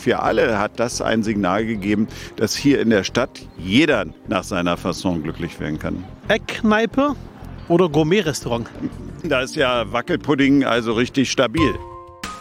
Für 0.00 0.20
alle 0.20 0.58
hat 0.58 0.80
das 0.80 1.02
ein 1.02 1.22
Signal 1.22 1.66
gegeben, 1.66 2.08
dass 2.36 2.56
hier 2.56 2.80
in 2.80 2.88
der 2.88 3.04
Stadt 3.04 3.42
jeder 3.58 4.06
nach 4.28 4.44
seiner 4.44 4.78
Fasson 4.78 5.22
glücklich 5.22 5.60
werden 5.60 5.78
kann. 5.78 6.02
Eckkneipe 6.28 7.14
oder 7.68 7.86
Gourmet-Restaurant? 7.90 8.66
Da 9.24 9.42
ist 9.42 9.56
ja 9.56 9.92
Wackelpudding 9.92 10.64
also 10.64 10.94
richtig 10.94 11.30
stabil. 11.30 11.74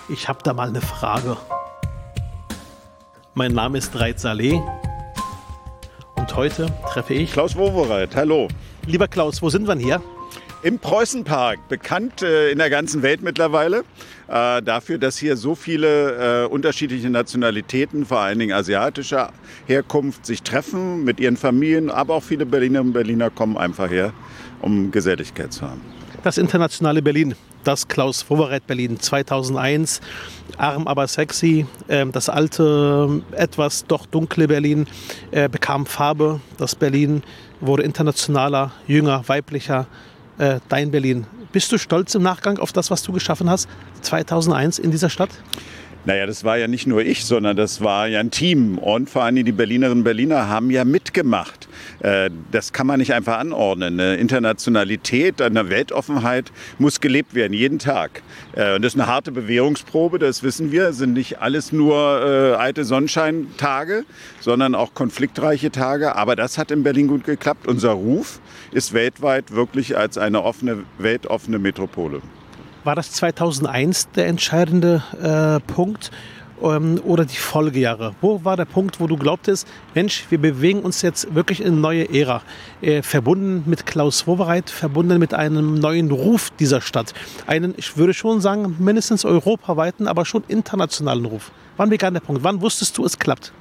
Ich 0.08 0.30
habe 0.30 0.40
da 0.42 0.54
mal 0.54 0.70
eine 0.70 0.80
Frage. 0.80 1.36
Mein 3.34 3.52
Name 3.52 3.78
ist 3.78 4.00
Reit 4.00 4.21
Saleh 4.21 4.62
und 6.16 6.36
heute 6.38 6.68
treffe 6.94 7.14
ich 7.14 7.34
Klaus 7.34 7.57
Wowereit, 7.57 8.16
hallo. 8.16 8.48
Lieber 8.86 9.10
Klaus, 9.10 9.41
wo 9.41 9.50
sind 9.50 9.68
wir 9.68 9.76
denn 9.76 9.84
hier? 9.84 10.02
Im 10.62 10.78
Preußenpark, 10.78 11.70
bekannt 11.70 12.21
äh, 12.21 12.52
in 12.52 12.57
der 12.57 12.70
ganzen 12.70 13.02
Welt 13.02 13.21
mittlerweile 13.21 13.86
äh, 14.28 14.62
dafür, 14.62 14.98
dass 14.98 15.18
hier 15.18 15.38
so 15.38 15.55
viele 15.55 16.43
äh, 16.43 16.48
unterschiedliche 16.48 17.10
Nationalitäten, 17.10 18.05
vor 18.05 18.20
allen 18.20 18.39
Dingen 18.39 18.52
asiatischer 18.52 19.32
Herkunft, 19.68 20.25
sich 20.25 20.43
treffen 20.43 21.06
mit 21.06 21.21
ihren 21.21 21.38
Familien. 21.38 21.89
Aber 21.89 22.16
auch 22.16 22.24
viele 22.24 22.46
Berliner 22.46 22.82
und 22.82 22.92
Berliner 22.92 23.30
kommen 23.30 23.57
einfach 23.57 23.89
her, 23.89 24.11
um 24.61 24.92
Geselligkeit 24.92 25.54
zu 25.54 25.61
haben. 25.61 25.80
Das 26.24 26.38
internationale 26.38 27.02
Berlin, 27.02 27.36
das 27.64 27.88
Klaus 27.88 28.30
Wowereit 28.30 28.68
Berlin 28.68 29.00
2001, 29.00 30.02
arm 30.57 30.89
aber 30.89 31.07
sexy. 31.07 31.68
Ähm, 31.88 32.11
das 32.11 32.28
alte, 32.28 33.22
etwas 33.31 33.86
doch 33.86 34.05
dunkle 34.05 34.50
Berlin 34.50 34.88
äh, 35.31 35.47
bekam 35.47 35.86
Farbe. 35.86 36.41
Das 36.58 36.75
Berlin 36.75 37.23
wurde 37.61 37.83
internationaler, 37.83 38.73
jünger, 38.88 39.23
weiblicher 39.28 39.88
äh, 40.39 40.59
dein 40.67 40.92
Berlin. 40.92 41.25
Bist 41.52 41.72
du 41.72 41.78
stolz 41.78 42.16
im 42.16 42.23
Nachgang 42.23 42.58
auf 42.58 42.73
das, 42.73 42.92
was 42.92 43.03
du 43.03 43.11
geschaffen 43.11 43.50
hast 43.50 43.70
2001 44.02 44.80
in 44.80 44.92
dieser 44.92 45.09
Stadt? 45.09 45.30
Naja, 46.06 46.25
das 46.25 46.44
war 46.44 46.58
ja 46.58 46.67
nicht 46.67 46.88
nur 46.88 47.02
ich, 47.02 47.25
sondern 47.25 47.56
das 47.56 47.81
war 47.81 48.08
ja 48.08 48.20
ein 48.20 48.31
Team. 48.31 48.78
Und 48.78 49.09
vor 49.09 49.23
allem 49.23 49.44
die 49.44 49.52
Berlinerinnen 49.52 50.00
und 50.00 50.03
Berliner 50.03 50.50
haben 50.50 50.72
ja 50.72 50.83
mitgemacht. 50.83 51.69
Äh, 52.00 52.30
das 52.52 52.73
kann 52.73 52.88
man 52.88 53.00
nicht 53.00 53.14
einfach 53.14 53.38
anordnen. 53.39 54.00
Eine 54.00 54.16
Internationalität, 54.16 55.42
eine 55.42 55.69
Weltoffenheit 55.69 56.52
muss 56.78 57.02
gelebt 57.02 57.36
werden, 57.36 57.53
jeden 57.53 57.80
Tag. 57.80 58.22
Äh, 58.56 58.75
und 58.75 58.83
das 58.83 58.94
ist 58.94 59.00
eine 59.00 59.08
harte 59.08 59.31
Bewährungsprobe, 59.31 60.19
das 60.19 60.44
wissen 60.44 60.72
wir. 60.72 60.83
Das 60.83 60.97
sind 60.97 61.14
nicht 61.14 61.39
alles 61.39 61.72
nur 61.72 61.95
äh, 61.95 62.56
alte 62.56 62.86
Sonnenscheintage, 62.86 64.06
sondern 64.39 64.75
auch 64.75 64.94
konfliktreiche 64.94 65.72
Tage. 65.72 66.16
Aber 66.16 66.36
das 66.36 66.58
hat 66.58 66.72
in 66.72 66.83
Berlin 66.83 67.08
gut 67.08 67.23
geklappt. 67.23 67.67
Unser 67.67 67.91
Ruf 67.91 68.39
ist 68.72 68.94
weltweit 68.94 69.52
wirklich 69.52 69.97
als 69.97 70.17
eine 70.17 70.44
offene, 70.44 70.84
weltoffene 70.97 71.59
Metropole. 71.59 72.22
War 72.86 72.95
das 72.95 73.11
2001 73.11 74.11
der 74.11 74.28
entscheidende 74.28 75.03
äh, 75.22 75.59
Punkt 75.72 76.11
ähm, 76.61 76.99
oder 77.03 77.25
die 77.25 77.35
Folgejahre? 77.35 78.15
Wo 78.21 78.43
war 78.43 78.57
der 78.57 78.65
Punkt, 78.65 78.99
wo 78.99 79.07
du 79.07 79.17
glaubtest, 79.17 79.67
Mensch, 79.95 80.25
wir 80.29 80.39
bewegen 80.39 80.81
uns 80.81 81.01
jetzt 81.01 81.33
wirklich 81.33 81.61
in 81.61 81.67
eine 81.67 81.77
neue 81.77 82.13
Ära, 82.13 82.41
äh, 82.81 83.01
verbunden 83.01 83.63
mit 83.66 83.85
Klaus 83.85 84.27
Wowereit, 84.27 84.69
verbunden 84.69 85.19
mit 85.19 85.33
einem 85.33 85.75
neuen 85.75 86.11
Ruf 86.11 86.51
dieser 86.59 86.81
Stadt, 86.81 87.13
einen, 87.47 87.73
ich 87.77 87.97
würde 87.97 88.13
schon 88.13 88.41
sagen, 88.41 88.75
mindestens 88.79 89.25
europaweiten, 89.25 90.07
aber 90.07 90.25
schon 90.25 90.43
internationalen 90.47 91.25
Ruf. 91.25 91.51
Wann 91.77 91.89
begann 91.89 92.13
der 92.13 92.21
Punkt? 92.21 92.43
Wann 92.43 92.61
wusstest 92.61 92.97
du, 92.97 93.05
es 93.05 93.17
klappt? 93.17 93.53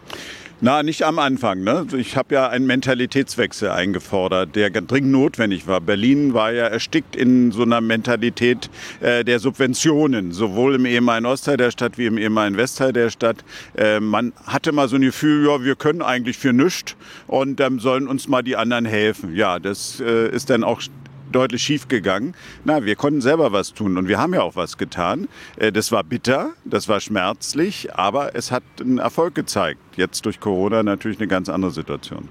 Na, 0.61 0.83
nicht 0.83 1.05
am 1.05 1.21
Anfang. 1.21 1.63
Ne? 1.63 1.87
Ich 1.97 2.17
habe 2.17 2.35
ja 2.35 2.49
einen 2.49 2.67
Mentalitätswechsel 2.67 3.71
eingefordert, 3.71 4.57
der 4.57 4.71
dringend 4.71 5.13
notwendig 5.13 5.69
war. 5.69 5.81
Berlin 5.81 6.35
war 6.35 6.51
ja 6.51 6.67
erstickt 6.67 7.15
in 7.15 7.53
so 7.53 7.63
einer 7.63 7.81
Mentalität 7.81 8.69
äh, 9.01 9.23
der 9.25 9.39
Subventionen, 9.39 10.33
sowohl 10.33 10.75
im 10.75 10.85
ehemaligen 10.85 11.27
Ostteil 11.27 11.59
der 11.59 11.71
Stadt 11.71 11.97
wie 11.97 12.07
im 12.07 12.19
ehemaligen 12.19 12.57
Westteil 12.57 12.93
der 12.93 13.11
Stadt. 13.11 13.45
Äh, 13.77 14.01
man 14.01 14.33
hatte 14.47 14.73
mal 14.73 14.89
so 14.89 14.97
ein 14.97 15.03
Gefühl, 15.03 15.47
ja, 15.47 15.63
wir 15.63 15.77
können 15.77 16.03
eigentlich 16.03 16.39
für 16.39 16.53
nichts 16.53 16.97
und 17.29 17.61
dann 17.61 17.79
sollen 17.79 18.09
uns 18.09 18.27
mal 18.27 18.43
die 18.43 18.57
anderen 18.57 18.85
helfen. 18.85 19.37
Ja, 19.37 19.61
das 19.61 20.01
äh, 20.01 20.29
ist 20.29 20.51
dann 20.51 20.65
auch 20.65 20.83
deutlich 21.33 21.63
schief 21.63 21.89
gegangen. 21.89 22.35
Na, 22.65 22.85
wir 22.85 22.97
konnten 22.97 23.21
selber 23.21 23.53
was 23.53 23.75
tun 23.75 23.97
und 23.97 24.09
wir 24.09 24.19
haben 24.19 24.35
ja 24.35 24.43
auch 24.43 24.57
was 24.57 24.79
getan. 24.79 25.29
Äh, 25.57 25.73
das 25.73 25.93
war 25.93 26.05
bitter, 26.05 26.51
das 26.65 26.89
war 26.89 27.01
schmerzlich, 27.01 27.95
aber 27.95 28.35
es 28.35 28.51
hat 28.51 28.63
einen 28.81 28.99
Erfolg 28.99 29.35
gezeigt. 29.35 29.81
Jetzt 29.97 30.25
durch 30.27 30.41
Corona 30.41 30.83
natürlich 30.83 31.19
eine 31.19 31.29
ganz 31.29 31.49
andere 31.49 31.71
Situation. 31.71 32.29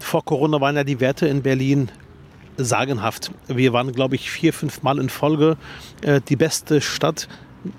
Vor 0.00 0.24
Corona 0.24 0.60
waren 0.60 0.76
ja 0.76 0.84
die 0.84 1.00
Werte 1.00 1.26
in 1.26 1.42
Berlin 1.42 1.90
sagenhaft. 2.56 3.30
Wir 3.46 3.72
waren, 3.72 3.92
glaube 3.92 4.16
ich, 4.16 4.30
vier, 4.30 4.52
fünf 4.52 4.82
Mal 4.82 4.98
in 4.98 5.08
Folge 5.08 5.56
äh, 6.02 6.20
die 6.28 6.36
beste 6.36 6.80
Stadt, 6.80 7.28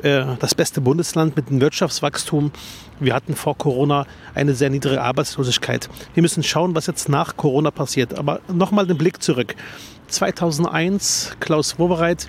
äh, 0.01 0.25
das 0.39 0.55
beste 0.55 0.81
Bundesland 0.81 1.35
mit 1.35 1.49
dem 1.49 1.61
Wirtschaftswachstum. 1.61 2.51
Wir 2.99 3.13
hatten 3.13 3.35
vor 3.35 3.57
Corona 3.57 4.05
eine 4.35 4.53
sehr 4.53 4.69
niedrige 4.69 5.01
Arbeitslosigkeit. 5.01 5.89
Wir 6.13 6.21
müssen 6.21 6.43
schauen, 6.43 6.75
was 6.75 6.87
jetzt 6.87 7.09
nach 7.09 7.37
Corona 7.37 7.71
passiert. 7.71 8.17
Aber 8.17 8.41
nochmal 8.51 8.87
den 8.87 8.97
Blick 8.97 9.21
zurück. 9.21 9.55
2001, 10.09 11.37
Klaus 11.39 11.79
Wobereit 11.79 12.27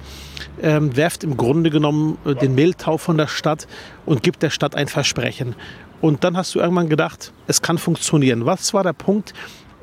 ähm, 0.62 0.96
werft 0.96 1.24
im 1.24 1.36
Grunde 1.36 1.70
genommen 1.70 2.18
äh, 2.24 2.34
den 2.34 2.54
Mehltau 2.54 2.98
von 2.98 3.16
der 3.16 3.26
Stadt 3.26 3.66
und 4.06 4.22
gibt 4.22 4.42
der 4.42 4.50
Stadt 4.50 4.74
ein 4.74 4.88
Versprechen. 4.88 5.54
Und 6.00 6.24
dann 6.24 6.36
hast 6.36 6.54
du 6.54 6.60
irgendwann 6.60 6.88
gedacht, 6.88 7.32
es 7.46 7.62
kann 7.62 7.78
funktionieren. 7.78 8.46
Was 8.46 8.72
war 8.72 8.82
der 8.82 8.92
Punkt 8.92 9.34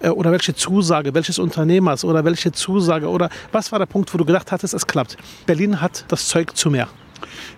äh, 0.01 0.09
oder 0.09 0.31
welche 0.31 0.55
Zusage, 0.55 1.13
welches 1.13 1.39
Unternehmers 1.39 2.03
oder 2.03 2.25
welche 2.25 2.51
Zusage 2.51 3.09
oder 3.09 3.29
was 3.51 3.71
war 3.71 3.79
der 3.79 3.85
Punkt, 3.85 4.13
wo 4.13 4.17
du 4.17 4.25
gedacht 4.25 4.51
hattest, 4.51 4.73
es 4.73 4.87
klappt? 4.87 5.17
Berlin 5.45 5.81
hat 5.81 6.05
das 6.07 6.27
Zeug 6.27 6.55
zu 6.55 6.69
mehr. 6.69 6.87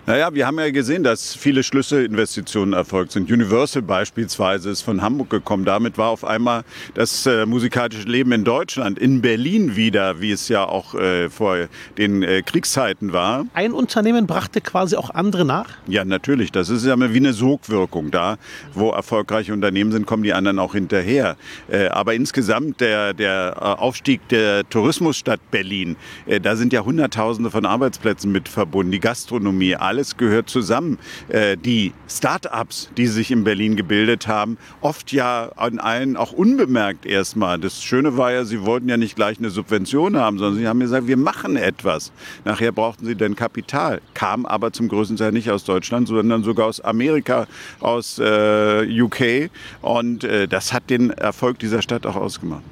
Naja, 0.06 0.34
wir 0.34 0.46
haben 0.46 0.58
ja 0.58 0.70
gesehen, 0.70 1.02
dass 1.02 1.34
viele 1.34 1.62
Schlüsselinvestitionen 1.62 2.74
erfolgt 2.74 3.12
sind. 3.12 3.30
Universal 3.30 3.82
beispielsweise 3.82 4.70
ist 4.70 4.82
von 4.82 5.02
Hamburg 5.02 5.30
gekommen. 5.30 5.64
Damit 5.64 5.98
war 5.98 6.08
auf 6.08 6.24
einmal 6.24 6.64
das 6.94 7.26
äh, 7.26 7.46
musikalische 7.46 8.08
Leben 8.08 8.32
in 8.32 8.44
Deutschland, 8.44 8.98
in 8.98 9.20
Berlin 9.20 9.76
wieder, 9.76 10.20
wie 10.20 10.32
es 10.32 10.48
ja 10.48 10.64
auch 10.64 10.94
äh, 10.94 11.28
vor 11.28 11.68
den 11.98 12.22
äh, 12.22 12.42
Kriegszeiten 12.42 13.12
war. 13.12 13.44
Ein 13.54 13.72
Unternehmen 13.72 14.26
brachte 14.26 14.60
quasi 14.60 14.96
auch 14.96 15.10
andere 15.10 15.44
nach? 15.44 15.68
Ja, 15.86 16.04
natürlich. 16.04 16.50
Das 16.50 16.70
ist 16.70 16.84
ja 16.86 16.98
wie 16.98 17.16
eine 17.16 17.32
Sogwirkung. 17.32 18.10
Da, 18.10 18.38
wo 18.72 18.90
erfolgreiche 18.90 19.52
Unternehmen 19.52 19.92
sind, 19.92 20.06
kommen 20.06 20.22
die 20.22 20.32
anderen 20.32 20.58
auch 20.58 20.72
hinterher. 20.72 21.36
Äh, 21.68 21.88
aber 21.88 22.14
insgesamt 22.14 22.80
der, 22.80 23.14
der 23.14 23.54
äh, 23.56 23.60
Aufstieg 23.60 24.26
der 24.28 24.68
Tourismusstadt 24.68 25.40
Berlin, 25.50 25.96
äh, 26.26 26.40
da 26.40 26.56
sind 26.56 26.72
ja 26.72 26.84
Hunderttausende 26.84 27.50
von 27.50 27.66
Arbeitsplätzen 27.66 28.32
mit 28.32 28.48
verbunden. 28.48 28.92
Die 28.92 29.00
Gastronomie, 29.00 29.76
alles 29.90 30.16
gehört 30.16 30.48
zusammen. 30.48 30.98
Äh, 31.28 31.56
die 31.56 31.92
Start-ups, 32.08 32.90
die 32.96 33.08
sich 33.08 33.32
in 33.32 33.42
Berlin 33.42 33.74
gebildet 33.74 34.28
haben, 34.28 34.56
oft 34.80 35.10
ja 35.10 35.50
an 35.56 35.80
allen 35.80 36.16
auch 36.16 36.30
unbemerkt 36.30 37.06
erstmal. 37.06 37.58
Das 37.58 37.82
Schöne 37.82 38.16
war 38.16 38.30
ja, 38.30 38.44
sie 38.44 38.64
wollten 38.64 38.88
ja 38.88 38.96
nicht 38.96 39.16
gleich 39.16 39.38
eine 39.38 39.50
Subvention 39.50 40.16
haben, 40.16 40.38
sondern 40.38 40.60
sie 40.60 40.68
haben 40.68 40.78
gesagt, 40.78 41.08
wir 41.08 41.16
machen 41.16 41.56
etwas. 41.56 42.12
Nachher 42.44 42.70
brauchten 42.70 43.04
sie 43.04 43.16
dann 43.16 43.34
Kapital, 43.34 44.00
kam 44.14 44.46
aber 44.46 44.72
zum 44.72 44.86
größten 44.86 45.16
Teil 45.16 45.32
nicht 45.32 45.50
aus 45.50 45.64
Deutschland, 45.64 46.06
sondern 46.06 46.44
sogar 46.44 46.66
aus 46.66 46.80
Amerika, 46.80 47.48
aus 47.80 48.20
äh, 48.20 48.86
UK. 49.02 49.50
Und 49.82 50.22
äh, 50.22 50.46
das 50.46 50.72
hat 50.72 50.88
den 50.88 51.10
Erfolg 51.10 51.58
dieser 51.58 51.82
Stadt 51.82 52.06
auch 52.06 52.16
ausgemacht. 52.16 52.62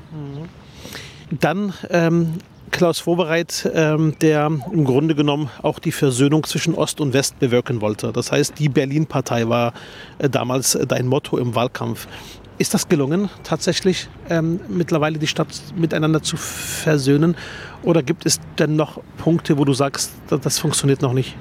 Dann 1.31 1.75
ähm, 1.91 2.35
Klaus 2.79 3.01
Vorbereit, 3.01 3.69
ähm, 3.75 4.15
der 4.21 4.47
im 4.47 4.85
Grunde 4.85 5.17
genommen 5.17 5.51
auch 5.63 5.81
die 5.81 5.91
Versöhnung 5.91 6.45
zwischen 6.45 6.77
Ost 6.77 7.01
und 7.01 7.13
West 7.13 7.41
bewirken 7.41 7.81
wollte. 7.81 8.13
Das 8.13 8.31
heißt, 8.31 8.57
die 8.57 8.69
Berlin-Partei 8.69 9.49
war 9.49 9.73
äh, 10.19 10.31
damals 10.31 10.77
äh, 10.77 10.87
dein 10.87 11.09
Motto 11.09 11.39
im 11.39 11.57
Wahlkampf. 11.57 12.07
Ist 12.57 12.75
das 12.75 12.89
gelungen, 12.89 13.31
tatsächlich 13.43 14.09
ähm, 14.31 14.61
mittlerweile 14.69 15.19
die 15.19 15.27
Stadt 15.27 15.49
miteinander 15.75 16.23
zu 16.23 16.37
versöhnen? 16.37 17.37
Oder 17.83 18.03
gibt 18.03 18.27
es 18.27 18.41
denn 18.59 18.75
noch 18.75 19.01
Punkte, 19.19 19.57
wo 19.57 19.65
du 19.65 19.73
sagst, 19.73 20.13
das 20.29 20.59
funktioniert 20.59 21.01
noch 21.01 21.13
nicht? 21.13 21.37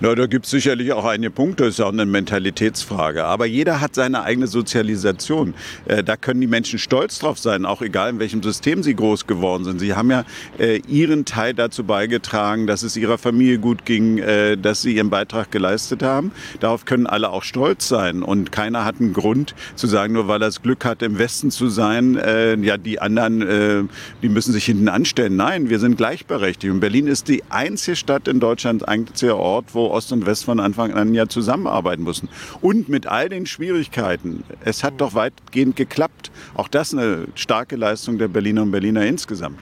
Na, 0.00 0.14
da 0.14 0.26
gibt 0.26 0.44
es 0.44 0.50
sicherlich 0.50 0.92
auch 0.92 1.04
einige 1.04 1.30
Punkte, 1.30 1.64
das 1.64 1.74
ist 1.74 1.80
auch 1.80 1.92
eine 1.92 2.06
Mentalitätsfrage. 2.06 3.24
Aber 3.24 3.46
jeder 3.46 3.80
hat 3.80 3.94
seine 3.94 4.22
eigene 4.22 4.46
Sozialisation. 4.46 5.54
Äh, 5.86 6.04
da 6.04 6.16
können 6.16 6.40
die 6.40 6.46
Menschen 6.46 6.78
stolz 6.78 7.18
drauf 7.18 7.38
sein, 7.38 7.64
auch 7.64 7.82
egal 7.82 8.10
in 8.10 8.18
welchem 8.18 8.42
System 8.42 8.82
sie 8.82 8.94
groß 8.94 9.26
geworden 9.26 9.64
sind. 9.64 9.80
Sie 9.80 9.94
haben 9.94 10.10
ja 10.10 10.24
äh, 10.58 10.80
ihren 10.88 11.24
Teil 11.24 11.54
dazu 11.54 11.84
beigetragen, 11.84 12.66
dass 12.66 12.82
es 12.82 12.96
ihrer 12.96 13.18
Familie 13.18 13.58
gut 13.58 13.84
ging, 13.84 14.18
äh, 14.18 14.56
dass 14.56 14.82
sie 14.82 14.94
ihren 14.94 15.10
Beitrag 15.10 15.50
geleistet 15.50 16.02
haben. 16.02 16.32
Darauf 16.60 16.84
können 16.84 17.06
alle 17.06 17.30
auch 17.30 17.42
stolz 17.42 17.88
sein. 17.88 18.22
Und 18.22 18.52
keiner 18.52 18.84
hat 18.84 19.00
einen 19.00 19.12
Grund 19.12 19.54
zu 19.74 19.86
sagen, 19.86 20.12
nur 20.12 20.28
weil 20.28 20.42
er 20.42 20.46
das 20.46 20.62
Glück 20.62 20.84
hat, 20.84 21.02
im 21.02 21.18
Westen 21.18 21.50
zu 21.50 21.68
sein, 21.68 22.14
ja, 22.62 22.76
die 22.76 23.00
anderen, 23.00 23.88
die 24.22 24.28
müssen 24.28 24.52
sich 24.52 24.64
hinten 24.64 24.88
anstellen. 24.88 25.36
Nein, 25.36 25.63
wir 25.70 25.78
sind 25.78 25.96
gleichberechtigt. 25.96 26.72
Und 26.72 26.80
Berlin 26.80 27.06
ist 27.06 27.28
die 27.28 27.42
einzige 27.48 27.96
Stadt 27.96 28.28
in 28.28 28.40
Deutschland, 28.40 28.88
einziger 28.88 29.36
Ort, 29.36 29.66
wo 29.74 29.86
Ost 29.86 30.12
und 30.12 30.26
West 30.26 30.44
von 30.44 30.60
Anfang 30.60 30.92
an 30.92 31.14
ja 31.14 31.28
zusammenarbeiten 31.28 32.04
müssen. 32.04 32.28
Und 32.60 32.88
mit 32.88 33.06
all 33.06 33.28
den 33.28 33.46
Schwierigkeiten, 33.46 34.44
es 34.64 34.84
hat 34.84 35.00
doch 35.00 35.14
weitgehend 35.14 35.76
geklappt. 35.76 36.30
Auch 36.54 36.68
das 36.68 36.92
eine 36.92 37.26
starke 37.34 37.76
Leistung 37.76 38.18
der 38.18 38.28
Berliner 38.28 38.62
und 38.62 38.70
Berliner 38.70 39.06
insgesamt. 39.06 39.58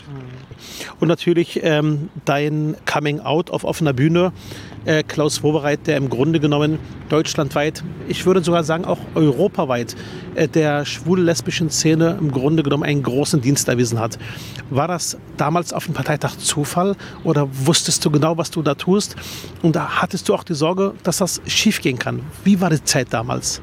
Und 1.01 1.09
natürlich 1.09 1.61
ähm, 1.63 2.09
dein 2.25 2.77
Coming 2.91 3.21
Out 3.21 3.51
auf 3.51 3.65
offener 3.65 3.93
Bühne 3.93 4.33
äh, 4.85 5.03
Klaus 5.03 5.43
Wowereit, 5.43 5.87
der 5.87 5.97
im 5.97 6.09
Grunde 6.09 6.41
genommen 6.41 6.79
deutschlandweit, 7.09 7.83
ich 8.09 8.27
würde 8.27 8.43
sogar 8.43 8.65
sagen 8.65 8.85
auch 8.85 8.99
europaweit, 9.15 9.97
äh, 10.35 10.49
der 10.49 10.85
schwul-lesbischen 10.85 11.71
Szene 11.71 12.17
im 12.21 12.31
Grunde 12.33 12.63
genommen 12.63 12.83
einen 12.83 13.03
großen 13.03 13.41
Dienst 13.41 13.69
erwiesen 13.69 13.99
hat. 13.99 14.19
War 14.71 14.89
das 14.89 15.19
damals 15.37 15.73
auf 15.73 15.85
dem 15.85 15.95
Parteitag 15.95 16.37
Zufall 16.37 16.97
oder 17.25 17.49
wusstest 17.51 18.05
du 18.05 18.11
genau, 18.11 18.39
was 18.39 18.51
du 18.51 18.63
da 18.63 18.75
tust? 18.75 19.17
Und 19.63 19.77
da 19.77 20.01
hattest 20.01 20.29
du 20.29 20.35
auch 20.35 20.45
die 20.45 20.55
Sorge, 20.55 20.95
dass 21.03 21.19
das 21.19 21.41
schiefgehen 21.47 21.99
kann. 21.99 22.21
Wie 22.45 22.61
war 22.61 22.71
die 22.71 22.83
Zeit 22.83 23.09
damals? 23.11 23.61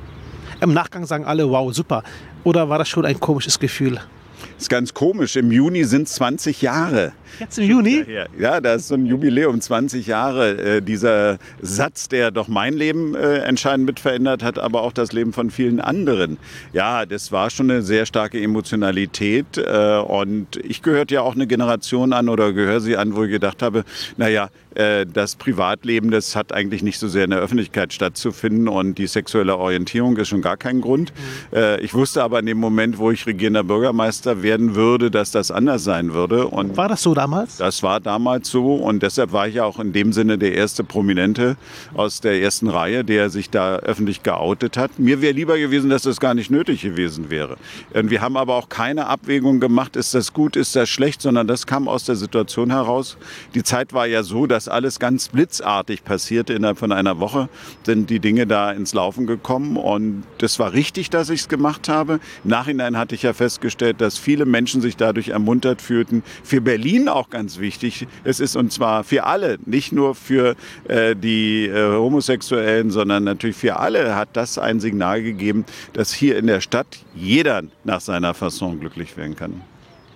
Im 0.62 0.74
Nachgang 0.74 1.06
sagen 1.06 1.26
alle, 1.26 1.50
wow, 1.50 1.74
super. 1.74 2.04
Oder 2.44 2.70
war 2.70 2.78
das 2.78 2.90
schon 2.90 3.06
ein 3.06 3.20
komisches 3.20 3.60
Gefühl? 3.60 4.00
Das 4.42 4.64
ist 4.64 4.70
ganz 4.70 4.94
komisch. 4.94 5.36
Im 5.36 5.52
Juni 5.52 5.84
sind 5.84 6.08
es 6.08 6.16
20 6.16 6.62
Jahre. 6.62 7.14
Jetzt 7.40 7.58
im 7.60 7.66
Juni? 7.66 8.06
Ja, 8.38 8.60
da 8.60 8.74
ist 8.74 8.88
so 8.88 8.96
ein 8.96 9.06
Jubiläum, 9.06 9.62
20 9.62 10.08
Jahre. 10.08 10.58
Äh, 10.58 10.82
dieser 10.82 11.38
Satz, 11.62 12.10
der 12.10 12.32
doch 12.32 12.48
mein 12.48 12.74
Leben 12.74 13.16
äh, 13.16 13.40
entscheidend 13.40 13.86
mit 13.86 14.00
verändert 14.00 14.44
hat, 14.44 14.60
aber 14.60 14.82
auch 14.82 14.92
das 14.92 15.14
Leben 15.14 15.32
von 15.32 15.50
vielen 15.50 15.80
anderen. 15.80 16.38
Ja, 16.74 17.06
das 17.06 17.32
war 17.32 17.50
schon 17.50 17.70
eine 17.70 17.82
sehr 17.82 18.06
starke 18.06 18.42
Emotionalität. 18.42 19.58
Äh, 19.58 19.98
und 20.00 20.58
ich 20.58 20.82
gehörte 20.82 21.16
ja 21.16 21.22
auch 21.22 21.36
eine 21.36 21.48
Generation 21.48 22.14
an 22.14 22.30
oder 22.30 22.52
gehöre 22.54 22.82
sie 22.82 22.98
an, 22.98 23.16
wo 23.16 23.24
ich 23.24 23.32
gedacht 23.32 23.62
habe, 23.62 23.86
naja, 24.18 24.50
äh, 24.76 25.06
das 25.06 25.36
Privatleben, 25.36 26.12
das 26.12 26.36
hat 26.36 26.54
eigentlich 26.54 26.84
nicht 26.84 27.00
so 27.00 27.08
sehr 27.08 27.24
in 27.24 27.32
der 27.32 27.40
Öffentlichkeit 27.40 27.92
stattzufinden 27.92 28.68
und 28.68 28.98
die 28.98 29.08
sexuelle 29.08 29.58
Orientierung 29.58 30.18
ist 30.18 30.28
schon 30.28 30.42
gar 30.42 30.58
kein 30.58 30.82
Grund. 30.82 31.12
Mhm. 31.52 31.58
Äh, 31.58 31.82
ich 31.82 31.94
wusste 31.94 32.24
aber 32.24 32.40
in 32.40 32.46
dem 32.46 32.60
Moment, 32.60 32.98
wo 32.98 33.12
ich 33.12 33.26
regierender 33.26 33.64
Bürgermeister 33.64 34.29
werden 34.44 34.76
würde, 34.76 35.12
dass 35.12 35.32
das 35.32 35.52
anders 35.52 35.84
sein 35.84 36.14
würde. 36.14 36.48
Und 36.48 36.78
war 36.78 36.88
das 36.88 37.02
so 37.02 37.14
damals? 37.14 37.58
Das 37.58 37.84
war 37.84 38.00
damals 38.00 38.50
so 38.50 38.76
und 38.76 39.04
deshalb 39.04 39.32
war 39.32 39.48
ich 39.48 39.56
ja 39.56 39.66
auch 39.66 39.80
in 39.80 39.94
dem 39.94 40.14
Sinne 40.14 40.38
der 40.38 40.54
erste 40.54 40.84
Prominente 40.84 41.58
aus 41.94 42.22
der 42.22 42.42
ersten 42.42 42.70
Reihe, 42.70 43.04
der 43.04 43.30
sich 43.30 43.50
da 43.50 43.78
öffentlich 43.78 44.24
geoutet 44.24 44.78
hat. 44.78 45.00
Mir 45.00 45.22
wäre 45.22 45.34
lieber 45.34 45.58
gewesen, 45.58 45.90
dass 45.90 46.04
das 46.04 46.20
gar 46.20 46.34
nicht 46.34 46.52
nötig 46.52 46.82
gewesen 46.82 47.30
wäre. 47.30 47.58
Und 47.94 48.10
wir 48.10 48.22
haben 48.22 48.38
aber 48.38 48.56
auch 48.56 48.70
keine 48.70 49.08
Abwägung 49.08 49.60
gemacht, 49.60 49.96
ist 49.96 50.14
das 50.14 50.34
gut, 50.34 50.56
ist 50.56 50.76
das 50.76 50.90
schlecht, 50.90 51.22
sondern 51.22 51.48
das 51.48 51.68
kam 51.68 51.88
aus 51.88 52.06
der 52.06 52.16
Situation 52.16 52.72
heraus. 52.72 53.18
Die 53.56 53.64
Zeit 53.64 53.94
war 53.94 54.06
ja 54.08 54.24
so, 54.24 54.46
dass 54.46 54.68
alles 54.68 55.00
ganz 55.00 55.30
blitzartig 55.30 56.04
passierte. 56.04 56.54
Innerhalb 56.54 56.78
von 56.78 56.92
einer 56.92 57.20
Woche 57.20 57.50
sind 57.84 58.10
die 58.10 58.20
Dinge 58.20 58.48
da 58.48 58.72
ins 58.72 58.94
Laufen 58.94 59.28
gekommen 59.28 59.78
und 59.78 60.24
das 60.38 60.60
war 60.60 60.74
richtig, 60.74 61.10
dass 61.10 61.30
ich 61.30 61.42
es 61.42 61.50
gemacht 61.50 61.90
habe. 61.90 62.20
Im 62.44 62.52
Nachhinein 62.52 62.98
hatte 62.98 63.16
ich 63.16 63.24
ja 63.24 63.34
festgestellt, 63.34 64.02
dass 64.02 64.18
viele 64.20 64.46
Menschen 64.46 64.82
sich 64.82 64.98
dadurch 64.98 65.30
ermuntert 65.30 65.82
fühlten. 65.82 66.24
Für 66.44 66.62
Berlin 66.62 67.10
auch 67.10 67.30
ganz 67.30 67.60
wichtig. 67.60 68.08
Es 68.24 68.40
ist 68.40 68.56
und 68.56 68.72
zwar 68.72 69.04
für 69.04 69.26
alle, 69.26 69.58
nicht 69.66 69.92
nur 69.92 70.16
für 70.16 70.56
äh, 70.88 71.16
die 71.16 71.68
äh, 71.68 71.96
Homosexuellen, 71.96 72.92
sondern 72.92 73.24
natürlich 73.24 73.56
für 73.56 73.78
alle 73.78 74.16
hat 74.16 74.30
das 74.34 74.58
ein 74.58 74.80
Signal 74.80 75.24
gegeben, 75.24 75.66
dass 75.94 76.14
hier 76.14 76.38
in 76.38 76.48
der 76.48 76.62
Stadt 76.62 76.88
jeder 77.16 77.64
nach 77.84 78.02
seiner 78.02 78.34
Fasson 78.34 78.80
glücklich 78.80 79.18
werden 79.18 79.36
kann. 79.36 79.62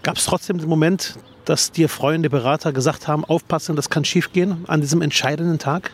Gab 0.04 0.18
es 0.18 0.26
trotzdem 0.26 0.58
den 0.58 0.68
Moment, 0.68 1.18
dass 1.46 1.72
dir 1.72 1.90
Freunde, 1.90 2.30
Berater 2.30 2.72
gesagt 2.72 3.08
haben, 3.08 3.26
aufpassen, 3.26 3.76
das 3.76 3.90
kann 3.90 4.06
schiefgehen 4.06 4.66
an 4.68 4.82
diesem 4.82 5.02
entscheidenden 5.02 5.60
Tag? 5.60 5.92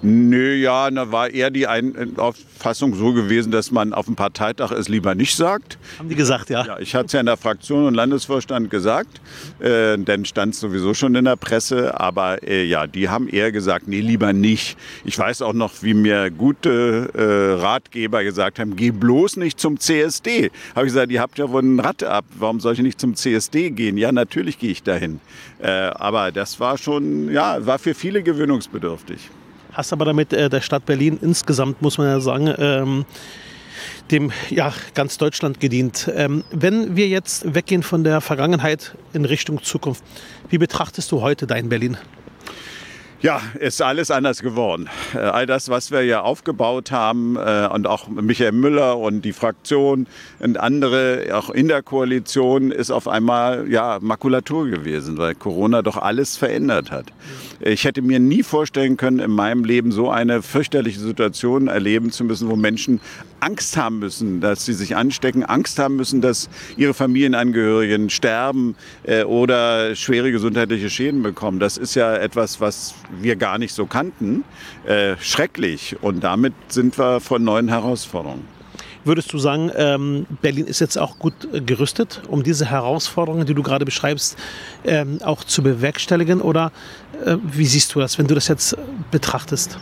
Nö, 0.00 0.54
ja, 0.54 0.90
da 0.90 1.10
war 1.10 1.30
eher 1.30 1.50
die 1.50 1.66
Auffassung 1.66 2.94
so 2.94 3.12
gewesen, 3.12 3.50
dass 3.50 3.72
man 3.72 3.92
auf 3.92 4.06
dem 4.06 4.14
Parteitag 4.14 4.70
es 4.70 4.88
lieber 4.88 5.16
nicht 5.16 5.34
sagt. 5.34 5.76
Haben 5.98 6.08
die 6.08 6.14
gesagt, 6.14 6.50
ja? 6.50 6.64
Ja, 6.64 6.78
ich 6.78 6.94
hatte 6.94 7.06
es 7.06 7.12
ja 7.12 7.20
in 7.20 7.26
der 7.26 7.36
Fraktion 7.36 7.84
und 7.84 7.94
Landesvorstand 7.94 8.70
gesagt, 8.70 9.20
äh, 9.58 9.98
denn 9.98 10.24
stand 10.24 10.54
es 10.54 10.60
sowieso 10.60 10.94
schon 10.94 11.16
in 11.16 11.24
der 11.24 11.34
Presse. 11.34 11.98
Aber 11.98 12.42
äh, 12.46 12.64
ja, 12.64 12.86
die 12.86 13.08
haben 13.08 13.28
eher 13.28 13.50
gesagt, 13.50 13.88
nee, 13.88 14.00
lieber 14.00 14.32
nicht. 14.32 14.78
Ich 15.04 15.18
weiß 15.18 15.42
auch 15.42 15.52
noch, 15.52 15.82
wie 15.82 15.94
mir 15.94 16.30
gute 16.30 17.10
äh, 17.14 17.60
Ratgeber 17.60 18.22
gesagt 18.22 18.60
haben, 18.60 18.76
geh 18.76 18.92
bloß 18.92 19.36
nicht 19.36 19.58
zum 19.58 19.80
CSD. 19.80 20.52
Habe 20.76 20.86
ich 20.86 20.92
gesagt, 20.92 21.10
ihr 21.10 21.20
habt 21.20 21.38
ja 21.38 21.50
wohl 21.50 21.62
ein 21.62 21.80
Rad 21.80 22.04
ab, 22.04 22.24
warum 22.38 22.60
soll 22.60 22.74
ich 22.74 22.80
nicht 22.80 23.00
zum 23.00 23.16
CSD 23.16 23.70
gehen? 23.70 23.96
Ja, 23.96 24.12
natürlich 24.12 24.60
gehe 24.60 24.70
ich 24.70 24.84
dahin. 24.84 25.20
Äh, 25.60 25.70
aber 25.70 26.30
das 26.30 26.60
war 26.60 26.78
schon, 26.78 27.32
ja, 27.32 27.66
war 27.66 27.80
für 27.80 27.94
viele 27.94 28.22
gewöhnungsbedürftig. 28.22 29.30
Hast 29.78 29.92
aber 29.92 30.06
damit 30.06 30.32
äh, 30.32 30.50
der 30.50 30.60
Stadt 30.60 30.86
Berlin 30.86 31.20
insgesamt, 31.22 31.82
muss 31.82 31.98
man 31.98 32.08
ja 32.08 32.18
sagen, 32.18 32.52
ähm, 32.58 33.04
dem 34.10 34.32
ja, 34.50 34.72
ganz 34.94 35.18
Deutschland 35.18 35.60
gedient. 35.60 36.10
Ähm, 36.16 36.42
wenn 36.50 36.96
wir 36.96 37.06
jetzt 37.06 37.54
weggehen 37.54 37.84
von 37.84 38.02
der 38.02 38.20
Vergangenheit 38.20 38.96
in 39.12 39.24
Richtung 39.24 39.62
Zukunft, 39.62 40.02
wie 40.48 40.58
betrachtest 40.58 41.12
du 41.12 41.20
heute 41.20 41.46
dein 41.46 41.68
Berlin? 41.68 41.96
Ja, 43.20 43.40
ist 43.58 43.82
alles 43.82 44.12
anders 44.12 44.42
geworden. 44.42 44.88
Äh, 45.12 45.18
all 45.18 45.46
das, 45.46 45.68
was 45.68 45.90
wir 45.90 46.04
ja 46.04 46.20
aufgebaut 46.20 46.92
haben 46.92 47.36
äh, 47.36 47.68
und 47.72 47.88
auch 47.88 48.06
Michael 48.06 48.52
Müller 48.52 48.96
und 48.96 49.22
die 49.22 49.32
Fraktion 49.32 50.06
und 50.38 50.56
andere, 50.56 51.26
auch 51.32 51.50
in 51.50 51.66
der 51.66 51.82
Koalition, 51.82 52.70
ist 52.70 52.92
auf 52.92 53.08
einmal 53.08 53.68
ja, 53.68 53.98
Makulatur 54.00 54.68
gewesen, 54.68 55.18
weil 55.18 55.34
Corona 55.34 55.82
doch 55.82 55.96
alles 55.96 56.36
verändert 56.36 56.92
hat. 56.92 57.06
Ich 57.58 57.84
hätte 57.84 58.02
mir 58.02 58.20
nie 58.20 58.44
vorstellen 58.44 58.96
können, 58.96 59.18
in 59.18 59.32
meinem 59.32 59.64
Leben 59.64 59.90
so 59.90 60.10
eine 60.10 60.40
fürchterliche 60.40 61.00
Situation 61.00 61.66
erleben 61.66 62.12
zu 62.12 62.22
müssen, 62.22 62.48
wo 62.48 62.54
Menschen 62.54 63.00
Angst 63.40 63.76
haben 63.76 63.98
müssen, 63.98 64.40
dass 64.40 64.64
sie 64.64 64.72
sich 64.72 64.96
anstecken, 64.96 65.44
Angst 65.44 65.78
haben 65.78 65.96
müssen, 65.96 66.20
dass 66.20 66.48
ihre 66.76 66.94
Familienangehörigen 66.94 68.10
sterben 68.10 68.76
äh, 69.04 69.24
oder 69.24 69.94
schwere 69.94 70.30
gesundheitliche 70.32 70.90
Schäden 70.90 71.22
bekommen. 71.22 71.58
Das 71.58 71.76
ist 71.76 71.94
ja 71.94 72.14
etwas, 72.14 72.60
was 72.60 72.94
wir 73.20 73.36
gar 73.36 73.58
nicht 73.58 73.74
so 73.74 73.86
kannten. 73.86 74.44
Äh, 74.86 75.16
schrecklich. 75.20 75.96
Und 76.00 76.24
damit 76.24 76.54
sind 76.68 76.98
wir 76.98 77.20
vor 77.20 77.38
neuen 77.38 77.68
Herausforderungen. 77.68 78.44
Würdest 79.04 79.32
du 79.32 79.38
sagen, 79.38 79.70
ähm, 79.76 80.26
Berlin 80.42 80.66
ist 80.66 80.80
jetzt 80.80 80.98
auch 80.98 81.18
gut 81.18 81.48
äh, 81.52 81.60
gerüstet, 81.60 82.20
um 82.28 82.42
diese 82.42 82.66
Herausforderungen, 82.66 83.46
die 83.46 83.54
du 83.54 83.62
gerade 83.62 83.84
beschreibst, 83.84 84.36
ähm, 84.84 85.20
auch 85.22 85.44
zu 85.44 85.62
bewerkstelligen? 85.62 86.40
Oder 86.40 86.72
äh, 87.24 87.36
wie 87.42 87.64
siehst 87.64 87.94
du 87.94 88.00
das, 88.00 88.18
wenn 88.18 88.26
du 88.26 88.34
das 88.34 88.48
jetzt 88.48 88.76
betrachtest? 89.10 89.78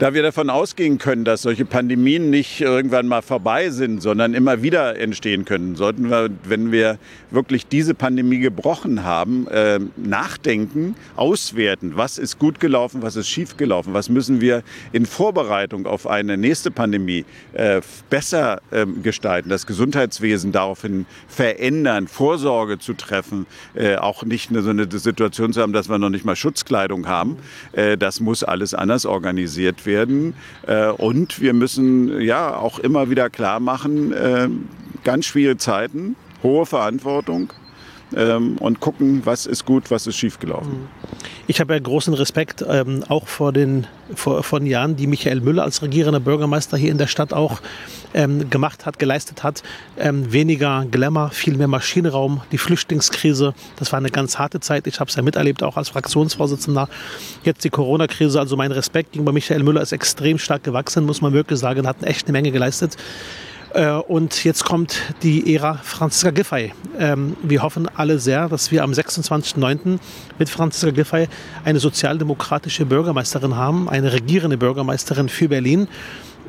Da 0.00 0.12
wir 0.12 0.24
davon 0.24 0.50
ausgehen 0.50 0.98
können, 0.98 1.24
dass 1.24 1.42
solche 1.42 1.64
Pandemien 1.64 2.28
nicht 2.28 2.60
irgendwann 2.60 3.06
mal 3.06 3.22
vorbei 3.22 3.70
sind, 3.70 4.02
sondern 4.02 4.34
immer 4.34 4.60
wieder 4.60 4.98
entstehen 4.98 5.44
können, 5.44 5.76
sollten 5.76 6.10
wir, 6.10 6.30
wenn 6.42 6.72
wir 6.72 6.98
wirklich 7.30 7.68
diese 7.68 7.94
Pandemie 7.94 8.40
gebrochen 8.40 9.04
haben, 9.04 9.46
äh, 9.46 9.78
nachdenken, 9.96 10.96
auswerten, 11.14 11.92
was 11.94 12.18
ist 12.18 12.40
gut 12.40 12.58
gelaufen, 12.58 13.02
was 13.02 13.14
ist 13.14 13.28
schief 13.28 13.56
gelaufen, 13.56 13.94
was 13.94 14.08
müssen 14.08 14.40
wir 14.40 14.64
in 14.90 15.06
Vorbereitung 15.06 15.86
auf 15.86 16.08
eine 16.08 16.36
nächste 16.36 16.72
Pandemie 16.72 17.24
äh, 17.52 17.80
besser 18.10 18.62
äh, 18.72 18.86
gestalten, 18.86 19.48
das 19.48 19.64
Gesundheitswesen 19.64 20.50
daraufhin 20.50 21.06
verändern, 21.28 22.08
Vorsorge 22.08 22.80
zu 22.80 22.94
treffen, 22.94 23.46
äh, 23.76 23.94
auch 23.94 24.24
nicht 24.24 24.50
eine, 24.50 24.62
so 24.62 24.70
eine 24.70 24.88
Situation 24.90 25.52
zu 25.52 25.62
haben, 25.62 25.72
dass 25.72 25.88
wir 25.88 25.98
noch 25.98 26.10
nicht 26.10 26.24
mal 26.24 26.34
Schutzkleidung 26.34 27.06
haben. 27.06 27.36
Äh, 27.70 27.96
das 27.96 28.18
muss 28.18 28.42
alles 28.42 28.74
anders 28.74 29.06
organisiert 29.06 29.83
werden. 29.86 30.34
Äh, 30.66 30.88
und 30.88 31.40
wir 31.40 31.52
müssen 31.52 32.20
ja 32.20 32.56
auch 32.56 32.78
immer 32.78 33.10
wieder 33.10 33.30
klar 33.30 33.60
machen, 33.60 34.12
äh, 34.12 34.48
ganz 35.04 35.26
schwierige 35.26 35.58
Zeiten, 35.58 36.16
hohe 36.42 36.66
Verantwortung 36.66 37.52
ähm, 38.16 38.56
und 38.58 38.80
gucken, 38.80 39.22
was 39.24 39.46
ist 39.46 39.64
gut, 39.64 39.90
was 39.90 40.06
ist 40.06 40.16
schiefgelaufen. 40.16 40.72
Mhm. 40.72 40.88
Ich 41.46 41.60
habe 41.60 41.74
ja 41.74 41.80
großen 41.80 42.14
Respekt 42.14 42.64
ähm, 42.66 43.04
auch 43.08 43.28
vor 43.28 43.52
den 43.52 43.86
vor, 44.14 44.42
von 44.42 44.66
Jahren, 44.66 44.96
die 44.96 45.06
Michael 45.06 45.40
Müller 45.40 45.62
als 45.62 45.82
regierender 45.82 46.20
Bürgermeister 46.20 46.76
hier 46.76 46.90
in 46.90 46.98
der 46.98 47.06
Stadt 47.06 47.32
auch 47.32 47.60
ähm, 48.14 48.48
gemacht 48.50 48.86
hat, 48.86 48.98
geleistet 48.98 49.42
hat. 49.42 49.62
Ähm, 49.98 50.32
weniger 50.32 50.86
Glamour, 50.90 51.30
viel 51.30 51.56
mehr 51.56 51.68
Maschinenraum, 51.68 52.42
die 52.52 52.58
Flüchtlingskrise, 52.58 53.54
das 53.76 53.92
war 53.92 53.98
eine 53.98 54.10
ganz 54.10 54.38
harte 54.38 54.60
Zeit. 54.60 54.86
Ich 54.86 55.00
habe 55.00 55.08
es 55.08 55.16
ja 55.16 55.22
miterlebt, 55.22 55.62
auch 55.62 55.76
als 55.76 55.88
Fraktionsvorsitzender. 55.90 56.88
Jetzt 57.42 57.64
die 57.64 57.70
Corona-Krise, 57.70 58.38
also 58.38 58.56
mein 58.56 58.72
Respekt 58.72 59.12
gegenüber 59.12 59.32
Michael 59.32 59.62
Müller 59.62 59.82
ist 59.82 59.92
extrem 59.92 60.38
stark 60.38 60.64
gewachsen, 60.64 61.04
muss 61.04 61.20
man 61.20 61.32
wirklich 61.32 61.58
sagen, 61.58 61.86
hat 61.86 62.02
echt 62.02 62.26
eine 62.26 62.32
Menge 62.32 62.52
geleistet. 62.52 62.96
Äh, 63.74 63.90
und 63.90 64.44
jetzt 64.44 64.64
kommt 64.64 65.02
die 65.22 65.54
Ära 65.54 65.74
Franziska 65.82 66.30
Giffey. 66.30 66.72
Ähm, 66.98 67.36
wir 67.42 67.62
hoffen 67.62 67.88
alle 67.94 68.20
sehr, 68.20 68.48
dass 68.48 68.70
wir 68.70 68.84
am 68.84 68.92
26.09. 68.92 69.98
mit 70.38 70.48
Franziska 70.48 70.90
Giffey 70.90 71.26
eine 71.64 71.80
sozialdemokratische 71.80 72.86
Bürgermeisterin 72.86 73.56
haben, 73.56 73.88
eine 73.88 74.12
regierende 74.12 74.56
Bürgermeisterin 74.56 75.28
für 75.28 75.48
Berlin 75.48 75.88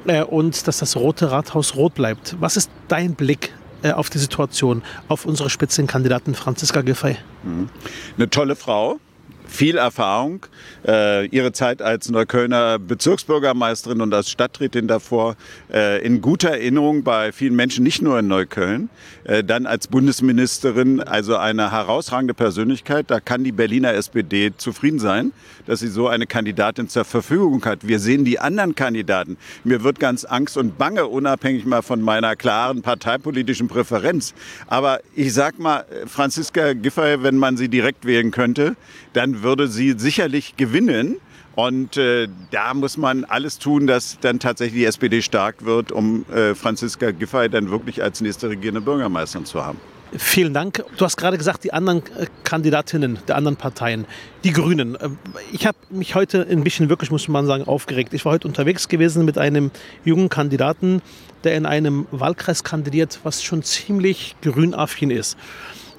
äh, 0.05 0.24
und 0.24 0.67
dass 0.67 0.77
das 0.77 0.96
Rote 0.96 1.32
Rathaus 1.32 1.75
rot 1.75 1.96
bleibt. 1.96 2.36
Was 2.39 2.58
ist 2.58 2.70
dein 2.88 3.15
Blick 3.15 3.53
äh, 3.82 3.91
auf 3.91 4.12
die 4.12 4.20
Situation, 4.20 4.84
auf 5.08 5.25
unsere 5.25 5.50
Spitzenkandidatin 5.50 6.36
Franziska 6.36 6.82
Giffey? 6.82 7.17
Mhm. 7.44 7.70
Eine 8.17 8.29
tolle 8.29 8.55
Frau, 8.55 9.00
viel 9.48 9.78
Erfahrung. 9.78 10.46
Äh, 10.88 11.28
ihre 11.28 11.52
Zeit 11.52 11.82
als 11.82 12.10
Neuköllner 12.10 12.80
Bezirksbürgermeisterin 12.80 14.02
und 14.02 14.14
als 14.14 14.30
Stadträtin 14.30 14.88
davor 14.88 15.36
äh, 15.74 16.06
in 16.06 16.22
guter 16.22 16.50
Erinnerung 16.50 17.04
bei 17.04 17.32
vielen 17.32 17.56
Menschen, 17.56 17.84
nicht 17.84 18.02
nur 18.02 18.20
in 18.20 18.28
Neukölln. 18.28 18.90
Äh, 19.24 19.44
dann 19.44 19.66
als 19.66 19.88
Bundesministerin, 19.88 21.02
also 21.02 21.38
eine 21.38 21.72
herausragende 21.72 22.34
Persönlichkeit. 22.34 23.10
Da 23.10 23.20
kann 23.20 23.44
die 23.44 23.52
Berliner 23.52 23.94
SPD 23.94 24.52
zufrieden 24.56 25.00
sein, 25.00 25.32
dass 25.66 25.80
sie 25.80 25.88
so 25.88 26.08
eine 26.08 26.28
Kandidatin 26.28 26.88
zur 26.88 27.06
Verfügung 27.06 27.64
hat. 27.66 27.88
Wir 27.88 28.00
sehen 28.00 28.25
die 28.25 28.40
anderen 28.40 28.75
Kandidaten. 28.75 29.38
Mir 29.64 29.84
wird 29.84 30.00
ganz 30.00 30.25
Angst 30.25 30.58
und 30.58 30.78
Bange, 30.78 31.08
unabhängig 31.08 31.66
mal 31.66 31.82
von 31.82 32.02
meiner 32.02 32.36
klaren 32.36 32.82
parteipolitischen 32.82 33.68
Präferenz. 33.68 34.34
Aber 34.68 35.00
ich 35.16 35.34
sag 35.34 35.58
mal, 35.58 35.86
Franziska 36.06 36.74
Giffey, 36.74 37.24
wenn 37.24 37.38
man 37.38 37.58
sie 37.58 37.70
direkt 37.70 38.06
wählen 38.06 38.32
könnte, 38.32 38.75
dann 39.15 39.43
würde 39.43 39.67
sie 39.67 39.95
sicherlich 39.98 40.55
gewinnen. 40.57 41.17
Und 41.55 41.95
äh, 41.95 42.27
da 42.51 42.74
muss 42.74 42.98
man 42.98 43.24
alles 43.24 43.60
tun, 43.60 43.88
dass 43.88 44.19
dann 44.19 44.39
tatsächlich 44.39 44.81
die 44.81 44.86
SPD 44.86 45.22
stark 45.22 45.63
wird, 45.63 45.93
um 45.93 46.25
äh, 46.29 46.53
Franziska 46.53 47.12
Giffey 47.12 47.50
dann 47.50 47.72
wirklich 47.72 48.03
als 48.03 48.19
nächste 48.19 48.50
regierende 48.50 48.81
Bürgermeisterin 48.81 49.45
zu 49.45 49.63
haben. 49.63 49.79
Vielen 50.17 50.53
Dank. 50.53 50.84
Du 50.98 51.05
hast 51.05 51.17
gerade 51.17 51.38
gesagt, 51.38 51.63
die 51.63 51.74
anderen 51.74 52.00
äh, 52.17 52.27
Kandidatinnen 52.43 53.19
der 53.27 53.38
anderen 53.38 53.55
Parteien, 53.55 54.05
die 54.43 54.51
Grünen. 54.51 54.95
Äh, 54.95 55.10
ich 55.53 55.65
habe 55.65 55.77
mich 55.89 56.15
heute 56.15 56.45
ein 56.50 56.63
bisschen 56.63 56.89
wirklich, 56.89 57.10
muss 57.10 57.27
man 57.29 57.48
sagen, 57.48 57.63
aufgeregt. 57.63 58.13
Ich 58.13 58.25
war 58.25 58.34
heute 58.34 58.48
unterwegs 58.48 58.89
gewesen 58.89 59.24
mit 59.24 59.38
einem 59.38 59.72
jungen 60.03 60.27
Kandidaten, 60.27 61.01
der 61.45 61.55
in 61.55 61.65
einem 61.65 62.05
Wahlkreis 62.12 62.63
kandidiert, 62.63 63.19
was 63.24 63.43
schon 63.43 63.63
ziemlich 63.63 64.36
grünaffin 64.41 65.10
ist. 65.10 65.38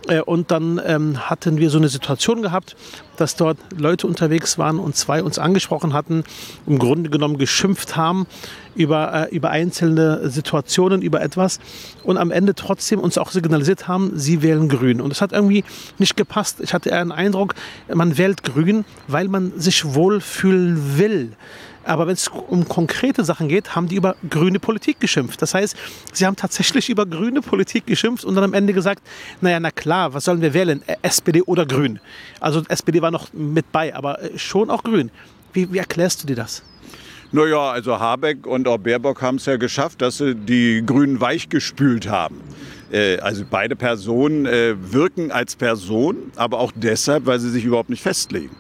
Äh, 0.09 0.21
und 0.21 0.51
dann 0.51 0.81
ähm, 0.85 1.29
hatten 1.29 1.59
wir 1.59 1.71
so 1.71 1.79
eine 1.79 1.89
Situation 1.89 2.43
gehabt, 2.43 2.77
dass 3.17 3.37
dort 3.37 3.59
Leute 3.77 4.07
unterwegs 4.07 4.59
waren 4.59 4.79
und 4.79 4.97
zwei 4.97 5.23
uns 5.23 5.39
angesprochen 5.39 5.93
hatten, 5.93 6.25
im 6.67 6.79
Grunde 6.79 7.11
genommen 7.11 7.39
geschimpft 7.39 7.97
haben 7.97 8.27
über, 8.75 9.29
äh, 9.31 9.35
über 9.35 9.51
einzelne 9.51 10.29
Situationen, 10.31 11.03
über 11.03 11.23
etwas 11.23 11.59
und 12.03 12.19
am 12.19 12.31
Ende 12.31 12.55
trotzdem 12.55 13.01
uns 13.01 13.19
auch 13.19 13.31
signalisiert 13.31 13.89
haben, 13.89 14.13
sie 14.15 14.43
wählen 14.43 14.69
grün. 14.69 15.01
Und 15.01 15.11
das 15.11 15.21
hat 15.21 15.33
irgendwie 15.33 15.65
nicht 15.99 16.17
gepasst. 16.17 16.61
Ich 16.61 16.75
hatte 16.75 16.91
eher 16.91 17.05
den 17.05 17.13
Eindruck, 17.13 17.55
man 17.93 18.19
wählt 18.19 18.43
grün, 18.43 18.85
weil 19.09 19.29
man 19.29 19.59
sich 19.59 19.95
wohlfühlen 19.95 20.99
will. 20.99 21.33
Aber 21.87 22.09
wenn 22.09 22.15
es 22.15 22.29
um 22.29 22.69
konkrete 22.69 23.25
Sachen 23.25 23.49
geht, 23.49 23.77
haben 23.77 23.87
die 23.87 23.95
über 23.95 24.17
grüne 24.29 24.59
Politik 24.59 24.99
geschimpft. 24.99 25.41
Das 25.41 25.55
heißt, 25.55 25.77
sie 26.13 26.27
haben 26.27 26.35
tatsächlich 26.35 26.89
über 26.89 27.07
grüne 27.07 27.41
Politik 27.43 27.87
geschimpft 27.87 28.25
und 28.25 28.35
dann 28.35 28.43
am 28.43 28.55
Ende 28.55 28.73
gesagt, 28.73 29.03
naja, 29.41 29.61
na 29.61 29.71
klar, 29.71 30.13
was 30.13 30.25
sollen 30.25 30.41
wir 30.41 30.53
wählen? 30.53 30.83
SPD 31.03 31.43
oder 31.43 31.65
Grün? 31.65 32.01
Also 32.41 32.63
SPD 32.69 33.01
war 33.03 33.06
noch 33.11 33.33
mit 33.33 33.71
bei, 33.73 33.95
aber 33.95 34.23
äh, 34.23 34.39
schon 34.39 34.71
auch 34.71 34.83
Grün. 34.83 35.11
Wie, 35.53 35.73
wie 35.73 35.79
erklärst 35.79 36.23
du 36.23 36.27
dir 36.27 36.37
das? 36.37 36.63
Naja, 37.33 37.71
also 37.71 37.99
Habeck 37.99 38.47
und 38.47 38.69
auch 38.69 38.79
Baerbock 38.79 39.21
haben 39.21 39.37
es 39.37 39.47
ja 39.47 39.57
geschafft, 39.57 40.01
dass 40.01 40.19
sie 40.19 40.35
die 40.35 40.83
Grünen 40.87 41.21
weichgespült 41.21 42.09
haben. 42.09 42.41
Äh, 42.93 43.19
also 43.19 43.45
beide 43.49 43.75
Personen 43.75 44.47
äh, 44.47 44.75
wirken 44.93 45.33
als 45.33 45.57
Person, 45.57 46.31
aber 46.37 46.61
auch 46.61 46.73
deshalb, 46.75 47.27
weil 47.27 47.41
sie 47.41 47.51
sich 47.51 47.65
überhaupt 47.65 47.91
nicht 47.91 48.03
festlegen. 48.03 48.55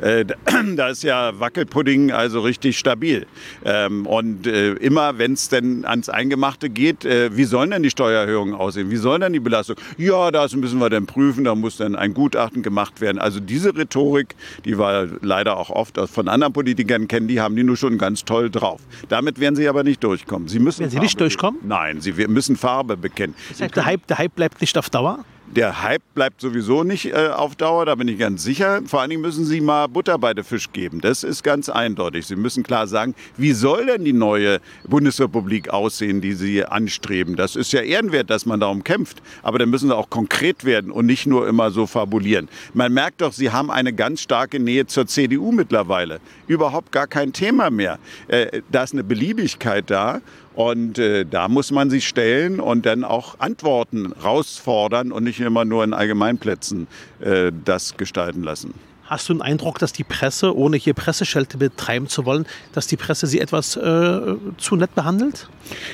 Äh, 0.00 0.24
da 0.76 0.88
ist 0.88 1.02
ja 1.02 1.38
Wackelpudding 1.38 2.12
also 2.12 2.40
richtig 2.40 2.78
stabil. 2.78 3.26
Ähm, 3.64 4.06
und 4.06 4.46
äh, 4.46 4.72
immer, 4.74 5.18
wenn 5.18 5.34
es 5.34 5.48
denn 5.48 5.84
ans 5.84 6.08
Eingemachte 6.08 6.70
geht, 6.70 7.04
äh, 7.04 7.36
wie 7.36 7.44
sollen 7.44 7.70
denn 7.70 7.82
die 7.82 7.90
Steuererhöhungen 7.90 8.54
aussehen? 8.54 8.90
Wie 8.90 8.96
sollen 8.96 9.20
denn 9.20 9.32
die 9.32 9.40
Belastung? 9.40 9.76
Ja, 9.96 10.30
das 10.30 10.54
müssen 10.54 10.78
wir 10.78 10.90
dann 10.90 11.06
prüfen, 11.06 11.44
da 11.44 11.54
muss 11.54 11.76
dann 11.76 11.96
ein 11.96 12.14
Gutachten 12.14 12.62
gemacht 12.62 13.00
werden. 13.00 13.18
Also 13.18 13.40
diese 13.40 13.76
Rhetorik, 13.76 14.34
die 14.64 14.78
wir 14.78 15.08
leider 15.22 15.56
auch 15.56 15.70
oft 15.70 15.98
von 16.10 16.28
anderen 16.28 16.52
Politikern 16.52 17.08
kennen, 17.08 17.28
die 17.28 17.40
haben 17.40 17.56
die 17.56 17.64
nur 17.64 17.76
schon 17.76 17.98
ganz 17.98 18.24
toll 18.24 18.50
drauf. 18.50 18.80
Damit 19.08 19.40
werden 19.40 19.56
sie 19.56 19.68
aber 19.68 19.82
nicht 19.82 20.02
durchkommen. 20.02 20.48
Sie 20.48 20.58
müssen 20.58 20.80
werden 20.80 20.90
Sie 20.90 20.98
nicht 20.98 21.20
durchkommen? 21.20 21.60
Nein, 21.62 22.00
sie 22.00 22.12
müssen 22.12 22.56
Farbe 22.56 22.96
bekennen. 22.96 23.34
Das 23.50 23.60
heißt, 23.60 23.76
der 23.76 23.84
Hype, 23.84 24.06
der 24.06 24.18
Hype 24.18 24.34
bleibt 24.34 24.60
nicht 24.60 24.76
auf 24.78 24.90
Dauer? 24.90 25.24
Der 25.56 25.82
Hype 25.82 26.02
bleibt 26.14 26.40
sowieso 26.40 26.84
nicht 26.84 27.06
äh, 27.06 27.30
auf 27.34 27.56
Dauer, 27.56 27.84
da 27.84 27.96
bin 27.96 28.06
ich 28.06 28.20
ganz 28.20 28.44
sicher. 28.44 28.82
Vor 28.86 29.00
allen 29.00 29.10
Dingen 29.10 29.22
müssen 29.22 29.44
Sie 29.44 29.60
mal 29.60 29.88
Butter 29.88 30.16
bei 30.16 30.32
der 30.32 30.44
Fisch 30.44 30.70
geben. 30.72 31.00
Das 31.00 31.24
ist 31.24 31.42
ganz 31.42 31.68
eindeutig. 31.68 32.28
Sie 32.28 32.36
müssen 32.36 32.62
klar 32.62 32.86
sagen, 32.86 33.16
wie 33.36 33.50
soll 33.50 33.86
denn 33.86 34.04
die 34.04 34.12
neue 34.12 34.60
Bundesrepublik 34.84 35.70
aussehen, 35.70 36.20
die 36.20 36.34
Sie 36.34 36.64
anstreben? 36.64 37.34
Das 37.34 37.56
ist 37.56 37.72
ja 37.72 37.80
ehrenwert, 37.80 38.30
dass 38.30 38.46
man 38.46 38.60
darum 38.60 38.84
kämpft. 38.84 39.22
Aber 39.42 39.58
dann 39.58 39.70
müssen 39.70 39.88
Sie 39.88 39.96
auch 39.96 40.08
konkret 40.08 40.64
werden 40.64 40.92
und 40.92 41.06
nicht 41.06 41.26
nur 41.26 41.48
immer 41.48 41.72
so 41.72 41.88
fabulieren. 41.88 42.48
Man 42.72 42.92
merkt 42.92 43.20
doch, 43.20 43.32
Sie 43.32 43.50
haben 43.50 43.72
eine 43.72 43.92
ganz 43.92 44.20
starke 44.20 44.60
Nähe 44.60 44.86
zur 44.86 45.08
CDU 45.08 45.50
mittlerweile. 45.50 46.20
Überhaupt 46.46 46.92
gar 46.92 47.08
kein 47.08 47.32
Thema 47.32 47.70
mehr. 47.70 47.98
Äh, 48.28 48.62
da 48.70 48.84
ist 48.84 48.92
eine 48.92 49.02
Beliebigkeit 49.02 49.90
da. 49.90 50.20
Und 50.54 50.98
äh, 50.98 51.24
da 51.24 51.48
muss 51.48 51.70
man 51.70 51.90
sich 51.90 52.08
stellen 52.08 52.60
und 52.60 52.84
dann 52.84 53.04
auch 53.04 53.38
Antworten 53.38 54.12
rausfordern 54.12 55.12
und 55.12 55.24
nicht 55.24 55.40
immer 55.40 55.64
nur 55.64 55.84
in 55.84 55.94
Allgemeinplätzen 55.94 56.88
äh, 57.20 57.52
das 57.64 57.96
gestalten 57.96 58.42
lassen. 58.42 58.74
Hast 59.10 59.28
du 59.28 59.32
den 59.32 59.42
Eindruck, 59.42 59.80
dass 59.80 59.92
die 59.92 60.04
Presse, 60.04 60.56
ohne 60.56 60.76
hier 60.76 60.94
Presseschelte 60.94 61.58
betreiben 61.58 62.06
zu 62.06 62.26
wollen, 62.26 62.46
dass 62.72 62.86
die 62.86 62.96
Presse 62.96 63.26
sie 63.26 63.40
etwas 63.40 63.74
äh, 63.74 64.36
zu 64.56 64.76
nett 64.76 64.94
behandelt? 64.94 65.48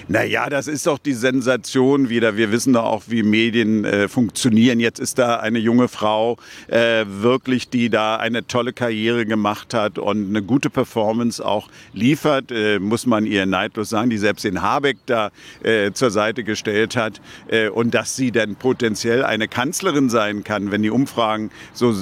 Naja, 0.06 0.50
das 0.50 0.66
ist 0.66 0.87
doch 0.87 0.99
die 0.99 1.14
Sensation 1.14 2.11
wieder. 2.11 2.37
Wir 2.37 2.52
wissen 2.52 2.75
doch 2.75 2.85
auch, 2.85 3.04
wie 3.06 3.23
Medien 3.23 3.87
äh, 3.87 4.08
funktionieren. 4.08 4.80
Jetzt 4.80 5.00
ist 5.00 5.18
da 5.18 5.37
eine 5.37 5.58
junge 5.58 5.88
Frau 5.88 6.37
äh, 6.68 7.06
wirklich, 7.08 7.70
die 7.70 7.88
da 7.88 8.16
eine 8.16 8.46
tolle 8.46 8.75
Karriere 8.75 9.25
gemacht 9.25 9.73
hat 9.73 9.99
und 9.99 10.28
eine 10.28 10.42
gute 10.42 10.68
Performance 10.68 11.42
auch 11.42 11.70
liefert, 11.94 12.50
äh, 12.50 12.78
muss 12.78 13.06
man 13.06 13.25
ihr 13.25 13.46
neidlos 13.46 13.88
sagen, 13.88 14.11
die 14.11 14.18
selbst 14.18 14.44
den 14.44 14.61
Habeck 14.61 14.99
da 15.06 15.30
äh, 15.62 15.90
zur 15.92 16.11
Seite 16.11 16.44
gestellt 16.44 16.96
hat. 16.96 17.23
Äh, 17.49 17.70
und 17.70 17.94
dass 17.94 18.14
sie 18.14 18.30
dann 18.30 18.56
potenziell 18.56 19.25
eine 19.25 19.49
Kanzlerin 19.49 20.11
sein 20.11 20.44
kann, 20.44 20.70
wenn 20.70 20.82
die 20.82 20.90
Umfragen 20.90 21.50
so 21.73 21.94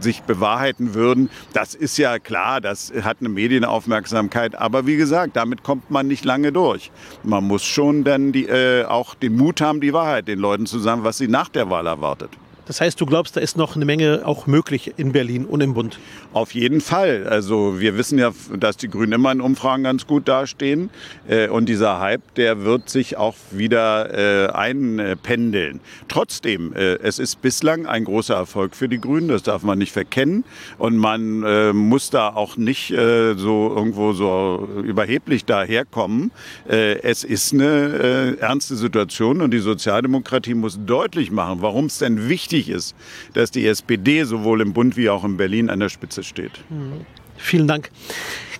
sich 0.00 0.22
bewahrheiten 0.34 0.94
würden. 0.94 1.30
Das 1.52 1.74
ist 1.74 1.98
ja 1.98 2.18
klar, 2.18 2.60
das 2.60 2.92
hat 3.02 3.18
eine 3.20 3.28
Medienaufmerksamkeit. 3.28 4.54
Aber 4.54 4.86
wie 4.86 4.96
gesagt, 4.96 5.36
damit 5.36 5.62
kommt 5.62 5.90
man 5.90 6.06
nicht 6.06 6.24
lange 6.24 6.52
durch. 6.52 6.90
Man 7.22 7.44
muss 7.44 7.64
schon 7.64 8.04
dann 8.04 8.32
die, 8.32 8.46
äh, 8.46 8.84
auch 8.84 9.14
den 9.14 9.36
Mut 9.36 9.60
haben, 9.60 9.80
die 9.80 9.92
Wahrheit 9.92 10.28
den 10.28 10.38
Leuten 10.38 10.66
zu 10.66 10.78
sagen, 10.78 11.04
was 11.04 11.18
sie 11.18 11.28
nach 11.28 11.48
der 11.48 11.68
Wahl 11.70 11.86
erwartet. 11.86 12.30
Das 12.72 12.80
heißt, 12.80 12.98
du 13.02 13.04
glaubst, 13.04 13.36
da 13.36 13.40
ist 13.42 13.58
noch 13.58 13.76
eine 13.76 13.84
Menge 13.84 14.22
auch 14.24 14.46
möglich 14.46 14.94
in 14.96 15.12
Berlin 15.12 15.44
und 15.44 15.60
im 15.60 15.74
Bund? 15.74 15.98
Auf 16.32 16.54
jeden 16.54 16.80
Fall. 16.80 17.26
Also 17.28 17.80
wir 17.80 17.98
wissen 17.98 18.18
ja, 18.18 18.32
dass 18.58 18.78
die 18.78 18.88
Grünen 18.88 19.12
immer 19.12 19.30
in 19.30 19.42
Umfragen 19.42 19.82
ganz 19.82 20.06
gut 20.06 20.26
dastehen. 20.26 20.88
Äh, 21.28 21.48
und 21.48 21.68
dieser 21.68 22.00
Hype, 22.00 22.34
der 22.36 22.64
wird 22.64 22.88
sich 22.88 23.18
auch 23.18 23.34
wieder 23.50 24.46
äh, 24.46 24.50
einpendeln. 24.52 25.80
Trotzdem, 26.08 26.72
äh, 26.72 26.94
es 27.02 27.18
ist 27.18 27.42
bislang 27.42 27.84
ein 27.84 28.04
großer 28.04 28.36
Erfolg 28.36 28.74
für 28.74 28.88
die 28.88 29.02
Grünen. 29.02 29.28
Das 29.28 29.42
darf 29.42 29.64
man 29.64 29.76
nicht 29.76 29.92
verkennen. 29.92 30.44
Und 30.78 30.96
man 30.96 31.76
muss 31.76 32.08
da 32.08 32.30
auch 32.30 32.56
nicht 32.56 32.88
so 32.88 33.74
irgendwo 33.76 34.14
so 34.14 34.66
überheblich 34.82 35.44
daherkommen. 35.44 36.30
Es 36.66 37.24
ist 37.24 37.52
eine 37.52 38.38
ernste 38.40 38.76
Situation 38.76 39.42
und 39.42 39.50
die 39.50 39.58
Sozialdemokratie 39.58 40.54
muss 40.54 40.78
deutlich 40.86 41.30
machen, 41.30 41.60
warum 41.60 41.86
es 41.86 41.98
denn 41.98 42.28
wichtig 42.28 42.61
wichtig 42.62 42.74
ist, 42.74 42.94
dass 43.34 43.50
die 43.50 43.66
SPD 43.66 44.24
sowohl 44.24 44.60
im 44.60 44.72
Bund 44.72 44.96
wie 44.96 45.10
auch 45.10 45.24
in 45.24 45.36
Berlin 45.36 45.70
an 45.70 45.80
der 45.80 45.88
Spitze 45.88 46.22
steht. 46.22 46.52
Mhm. 46.70 47.04
Vielen 47.36 47.66
Dank. 47.66 47.90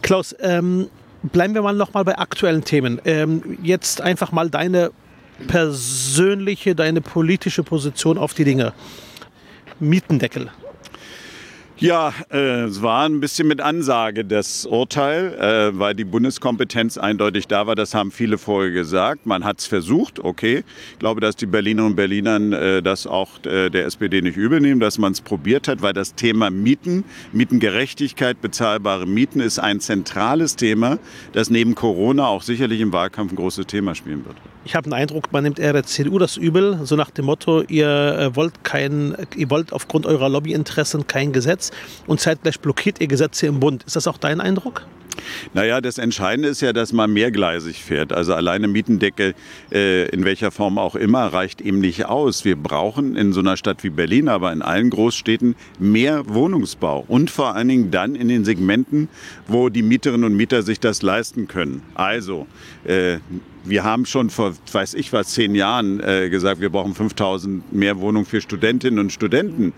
Klaus, 0.02 0.35
ähm, 0.40 0.88
bleiben 1.23 1.54
wir 1.54 1.62
mal 1.62 1.75
noch 1.75 1.94
mal 1.94 2.04
bei 2.04 2.18
aktuellen 2.18 2.64
Themen. 2.64 3.00
Ähm, 3.04 3.59
jetzt 3.62 4.00
einfach 4.00 4.32
mal 4.32 4.50
deine 4.50 4.90
persönliche, 5.47 6.75
deine 6.75 7.00
politische 7.00 7.62
Position 7.62 8.18
auf 8.18 8.35
die 8.35 8.44
Dinge. 8.44 8.73
Mietendeckel. 9.78 10.50
Ja, 11.82 12.14
äh, 12.30 12.62
es 12.62 12.80
war 12.80 13.06
ein 13.06 13.18
bisschen 13.18 13.48
mit 13.48 13.60
Ansage 13.60 14.24
das 14.24 14.66
Urteil, 14.66 15.34
äh, 15.34 15.76
weil 15.76 15.96
die 15.96 16.04
Bundeskompetenz 16.04 16.96
eindeutig 16.96 17.48
da 17.48 17.66
war. 17.66 17.74
Das 17.74 17.92
haben 17.92 18.12
viele 18.12 18.38
vorher 18.38 18.70
gesagt. 18.70 19.26
Man 19.26 19.42
hat 19.42 19.58
es 19.58 19.66
versucht, 19.66 20.20
okay. 20.20 20.62
Ich 20.92 20.98
glaube, 21.00 21.20
dass 21.20 21.34
die 21.34 21.46
Berlinerinnen 21.46 21.90
und 21.90 21.96
Berliner 21.96 22.38
äh, 22.52 22.82
das 22.82 23.08
auch 23.08 23.44
äh, 23.46 23.68
der 23.68 23.86
SPD 23.86 24.22
nicht 24.22 24.36
übel 24.36 24.60
nehmen, 24.60 24.78
dass 24.78 24.96
man 24.98 25.10
es 25.10 25.20
probiert 25.20 25.66
hat, 25.66 25.82
weil 25.82 25.92
das 25.92 26.14
Thema 26.14 26.50
Mieten, 26.50 27.02
Mietengerechtigkeit, 27.32 28.40
bezahlbare 28.40 29.04
Mieten 29.04 29.40
ist 29.40 29.58
ein 29.58 29.80
zentrales 29.80 30.54
Thema, 30.54 31.00
das 31.32 31.50
neben 31.50 31.74
Corona 31.74 32.28
auch 32.28 32.42
sicherlich 32.42 32.80
im 32.80 32.92
Wahlkampf 32.92 33.32
ein 33.32 33.36
großes 33.36 33.66
Thema 33.66 33.96
spielen 33.96 34.24
wird. 34.24 34.36
Ich 34.64 34.76
habe 34.76 34.84
den 34.84 34.92
Eindruck, 34.92 35.32
man 35.32 35.42
nimmt 35.42 35.58
eher 35.58 35.72
der 35.72 35.82
CDU 35.82 36.20
das 36.20 36.36
übel, 36.36 36.78
so 36.84 36.94
nach 36.94 37.10
dem 37.10 37.24
Motto, 37.24 37.62
ihr 37.62 37.88
äh, 37.88 38.36
wollt 38.36 38.62
kein, 38.62 39.16
ihr 39.34 39.50
wollt 39.50 39.72
aufgrund 39.72 40.06
eurer 40.06 40.28
Lobbyinteressen 40.28 41.08
kein 41.08 41.32
Gesetz 41.32 41.72
und 42.07 42.21
zeitgleich 42.21 42.61
blockiert 42.61 43.00
ihr 43.00 43.09
Gesetze 43.09 43.47
im 43.47 43.61
Bund. 43.61 43.85
Ist 43.85 43.97
das 43.97 44.07
auch 44.07 44.19
dein 44.19 44.41
Eindruck? 44.41 44.87
Naja, 45.55 45.81
das 45.81 45.99
Entscheidende 45.99 46.49
ist 46.49 46.61
ja, 46.61 46.73
dass 46.73 46.93
man 46.93 47.12
mehrgleisig 47.12 47.83
fährt. 47.83 48.12
Also 48.12 48.35
alleine 48.35 48.69
Mietendeckel, 48.69 49.35
äh, 49.71 50.09
in 50.09 50.25
welcher 50.25 50.50
Form 50.50 50.79
auch 50.79 50.95
immer, 50.95 51.26
reicht 51.26 51.61
eben 51.61 51.81
nicht 51.81 52.07
aus. 52.07 52.45
Wir 52.45 52.57
brauchen 52.57 53.17
in 53.17 53.33
so 53.33 53.41
einer 53.41 53.57
Stadt 53.57 53.85
wie 53.85 53.91
Berlin, 53.91 54.29
aber 54.29 54.52
in 54.52 54.62
allen 54.62 54.91
Großstädten 54.91 55.55
mehr 55.79 56.29
Wohnungsbau. 56.29 57.05
Und 57.07 57.31
vor 57.31 57.55
allen 57.55 57.69
Dingen 57.69 57.91
dann 57.91 58.14
in 58.14 58.29
den 58.29 58.45
Segmenten, 58.45 59.09
wo 59.47 59.69
die 59.69 59.83
Mieterinnen 59.83 60.25
und 60.25 60.37
Mieter 60.37 60.62
sich 60.62 60.81
das 60.81 61.02
leisten 61.02 61.49
können. 61.49 61.83
Also 61.95 62.47
äh, 62.85 63.19
wir 63.64 63.85
haben 63.85 64.07
schon 64.07 64.31
vor, 64.31 64.55
weiß 64.73 64.95
ich 64.95 65.12
was, 65.12 65.29
zehn 65.29 65.55
Jahren 65.55 66.00
äh, 66.00 66.29
gesagt, 66.31 66.61
wir 66.61 66.71
brauchen 66.71 66.95
5000 66.95 67.73
mehr 67.73 68.00
Wohnungen 68.00 68.26
für 68.26 68.41
Studentinnen 68.41 68.99
und 68.99 69.12
Studenten. 69.12 69.73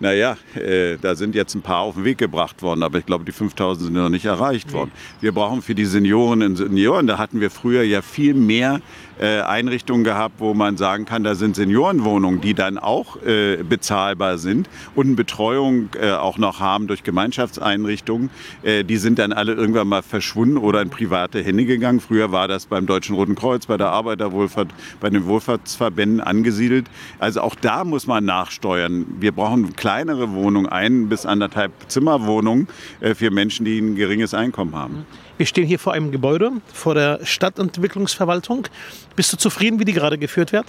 Naja, 0.00 0.38
äh, 0.54 0.96
da 1.00 1.14
sind 1.14 1.34
jetzt 1.34 1.54
ein 1.54 1.60
paar 1.60 1.80
auf 1.80 1.94
den 1.94 2.04
Weg 2.04 2.16
gebracht 2.16 2.62
worden, 2.62 2.82
aber 2.82 2.98
ich 2.98 3.06
glaube, 3.06 3.24
die 3.24 3.32
5000 3.32 3.86
sind 3.86 3.94
noch 3.94 4.08
nicht 4.08 4.24
erreicht 4.24 4.72
worden. 4.72 4.90
Wir 5.20 5.32
brauchen 5.32 5.60
für 5.60 5.74
die 5.74 5.84
Seniorinnen 5.84 6.52
und 6.52 6.56
Senioren, 6.56 7.06
da 7.06 7.18
hatten 7.18 7.40
wir 7.40 7.50
früher 7.50 7.82
ja 7.82 8.00
viel 8.00 8.32
mehr 8.32 8.80
äh, 9.20 9.40
Einrichtungen 9.42 10.02
gehabt, 10.02 10.36
wo 10.38 10.54
man 10.54 10.76
sagen 10.76 11.04
kann, 11.04 11.24
da 11.24 11.34
sind 11.34 11.54
Seniorenwohnungen, 11.54 12.40
die 12.40 12.54
dann 12.54 12.78
auch 12.78 13.22
äh, 13.22 13.58
bezahlbar 13.62 14.38
sind 14.38 14.68
und 14.94 15.14
Betreuung 15.16 15.90
äh, 16.00 16.12
auch 16.12 16.38
noch 16.38 16.60
haben 16.60 16.86
durch 16.86 17.02
Gemeinschaftseinrichtungen. 17.02 18.30
Äh, 18.62 18.84
die 18.84 18.96
sind 18.96 19.18
dann 19.18 19.32
alle 19.32 19.52
irgendwann 19.52 19.88
mal 19.88 20.02
verschwunden 20.02 20.56
oder 20.56 20.80
in 20.82 20.90
private 20.90 21.42
Hände 21.42 21.66
gegangen. 21.66 22.00
Früher 22.00 22.32
war 22.32 22.48
das 22.48 22.66
beim 22.66 22.86
Deutschen 22.86 23.14
Roten 23.14 23.34
Kreuz, 23.34 23.66
bei 23.66 23.76
der 23.76 23.88
Arbeiterwohlfahrt, 23.88 24.68
bei 25.00 25.10
den 25.10 25.26
Wohlfahrtsverbänden 25.26 26.20
angesiedelt. 26.20 26.86
Also 27.18 27.42
auch 27.42 27.54
da 27.54 27.84
muss 27.84 28.06
man 28.06 28.24
nachsteuern. 28.24 29.06
Wir 29.20 29.32
brauchen 29.32 29.76
kleinere 29.76 30.32
Wohnungen, 30.32 30.66
ein 30.66 31.08
bis 31.08 31.26
anderthalb 31.26 31.72
Zimmerwohnungen 31.88 32.68
äh, 33.00 33.14
für 33.14 33.30
Menschen, 33.30 33.64
die 33.64 33.78
ein 33.78 33.96
geringes 33.96 34.34
Einkommen 34.34 34.74
haben. 34.74 35.04
Wir 35.40 35.46
stehen 35.46 35.66
hier 35.66 35.78
vor 35.78 35.94
einem 35.94 36.10
Gebäude, 36.10 36.52
vor 36.70 36.94
der 36.94 37.20
Stadtentwicklungsverwaltung. 37.24 38.66
Bist 39.16 39.32
du 39.32 39.38
zufrieden, 39.38 39.80
wie 39.80 39.86
die 39.86 39.94
gerade 39.94 40.18
geführt 40.18 40.52
wird? 40.52 40.66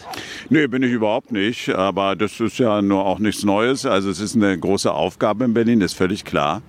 Nee, 0.49 0.65
bin 0.67 0.81
ich 0.81 0.93
überhaupt 0.93 1.33
nicht. 1.33 1.67
Aber 1.75 2.15
das 2.15 2.39
ist 2.39 2.57
ja 2.57 2.81
nur 2.81 3.05
auch 3.05 3.19
nichts 3.19 3.43
Neues. 3.43 3.85
Also 3.85 4.09
es 4.09 4.21
ist 4.21 4.37
eine 4.37 4.57
große 4.57 4.89
Aufgabe 4.89 5.43
in 5.43 5.53
Berlin, 5.53 5.81
ist 5.81 5.95
völlig 5.95 6.23
klar. 6.23 6.61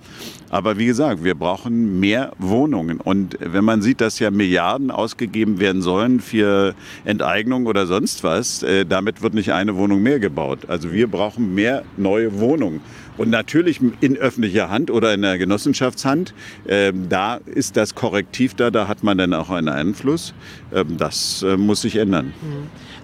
Aber 0.53 0.77
wie 0.77 0.85
gesagt, 0.85 1.23
wir 1.23 1.33
brauchen 1.33 1.99
mehr 1.99 2.31
Wohnungen. 2.37 2.99
Und 2.99 3.39
wenn 3.39 3.65
man 3.65 3.81
sieht, 3.81 4.01
dass 4.01 4.19
ja 4.19 4.29
Milliarden 4.29 4.91
ausgegeben 4.91 5.59
werden 5.59 5.81
sollen 5.81 6.19
für 6.19 6.75
Enteignung 7.05 7.65
oder 7.65 7.87
sonst 7.87 8.23
was, 8.23 8.61
äh, 8.61 8.85
damit 8.85 9.23
wird 9.23 9.33
nicht 9.33 9.51
eine 9.51 9.75
Wohnung 9.75 10.03
mehr 10.03 10.19
gebaut. 10.19 10.59
Also 10.67 10.91
wir 10.91 11.07
brauchen 11.07 11.55
mehr 11.55 11.81
neue 11.97 12.39
Wohnungen. 12.39 12.81
Und 13.17 13.31
natürlich 13.31 13.79
in 13.99 14.15
öffentlicher 14.15 14.69
Hand 14.69 14.91
oder 14.91 15.15
in 15.15 15.23
der 15.23 15.39
Genossenschaftshand, 15.39 16.35
ähm, 16.67 17.09
da 17.09 17.37
ist 17.37 17.75
das 17.75 17.95
Korrektiv 17.95 18.53
da, 18.53 18.69
da 18.69 18.87
hat 18.87 19.03
man 19.03 19.17
dann 19.17 19.33
auch 19.33 19.49
einen 19.49 19.69
Einfluss. 19.69 20.35
Ähm, 20.71 20.97
das 20.99 21.41
äh, 21.41 21.57
muss 21.57 21.81
sich 21.81 21.95
ändern. 21.95 22.31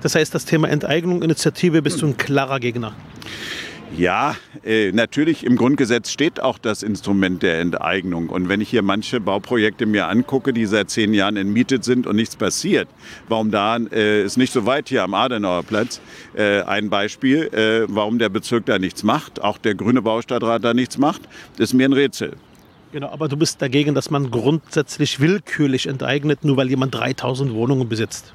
Das 0.03 0.13
heißt, 0.13 0.35
das 0.35 0.45
Thema 0.45 0.69
Enteignung, 0.69 1.23
Initiative 1.23 1.81
bist 1.81 2.03
du 2.03 2.05
ein 2.05 2.17
klarer 2.17 2.59
Gegner. 2.59 2.93
Ja, 3.97 4.35
äh, 4.63 4.91
natürlich 4.91 5.43
im 5.43 5.55
Grundgesetz 5.55 6.11
steht 6.11 6.41
auch 6.41 6.57
das 6.57 6.83
Instrument 6.83 7.41
der 7.41 7.59
Enteignung. 7.59 8.29
Und 8.29 8.47
wenn 8.47 8.61
ich 8.61 8.69
hier 8.69 8.83
manche 8.83 9.19
Bauprojekte 9.19 9.85
mir 9.85 10.07
angucke, 10.07 10.53
die 10.53 10.65
seit 10.67 10.89
zehn 10.89 11.13
Jahren 11.13 11.37
entmietet 11.37 11.83
sind 11.83 12.05
und 12.05 12.15
nichts 12.15 12.35
passiert, 12.35 12.87
warum 13.27 13.51
da 13.51 13.77
äh, 13.77 14.23
ist 14.23 14.37
nicht 14.37 14.53
so 14.53 14.65
weit 14.65 14.89
hier 14.89 15.03
am 15.03 15.13
Adenauer 15.13 15.63
Platz 15.63 16.01
äh, 16.35 16.61
ein 16.61 16.89
Beispiel, 16.89 17.47
äh, 17.47 17.87
warum 17.89 18.19
der 18.19 18.29
Bezirk 18.29 18.67
da 18.67 18.77
nichts 18.77 19.03
macht, 19.03 19.41
auch 19.41 19.57
der 19.57 19.75
grüne 19.75 20.01
Baustadtrat 20.01 20.63
da 20.63 20.73
nichts 20.73 20.97
macht, 20.97 21.21
ist 21.57 21.73
mir 21.73 21.89
ein 21.89 21.93
Rätsel. 21.93 22.33
Genau, 22.91 23.09
aber 23.09 23.27
du 23.27 23.37
bist 23.37 23.61
dagegen, 23.61 23.93
dass 23.93 24.09
man 24.09 24.31
grundsätzlich 24.31 25.19
willkürlich 25.19 25.87
enteignet, 25.87 26.43
nur 26.43 26.57
weil 26.57 26.69
jemand 26.69 26.95
3000 26.95 27.53
Wohnungen 27.53 27.87
besitzt. 27.87 28.33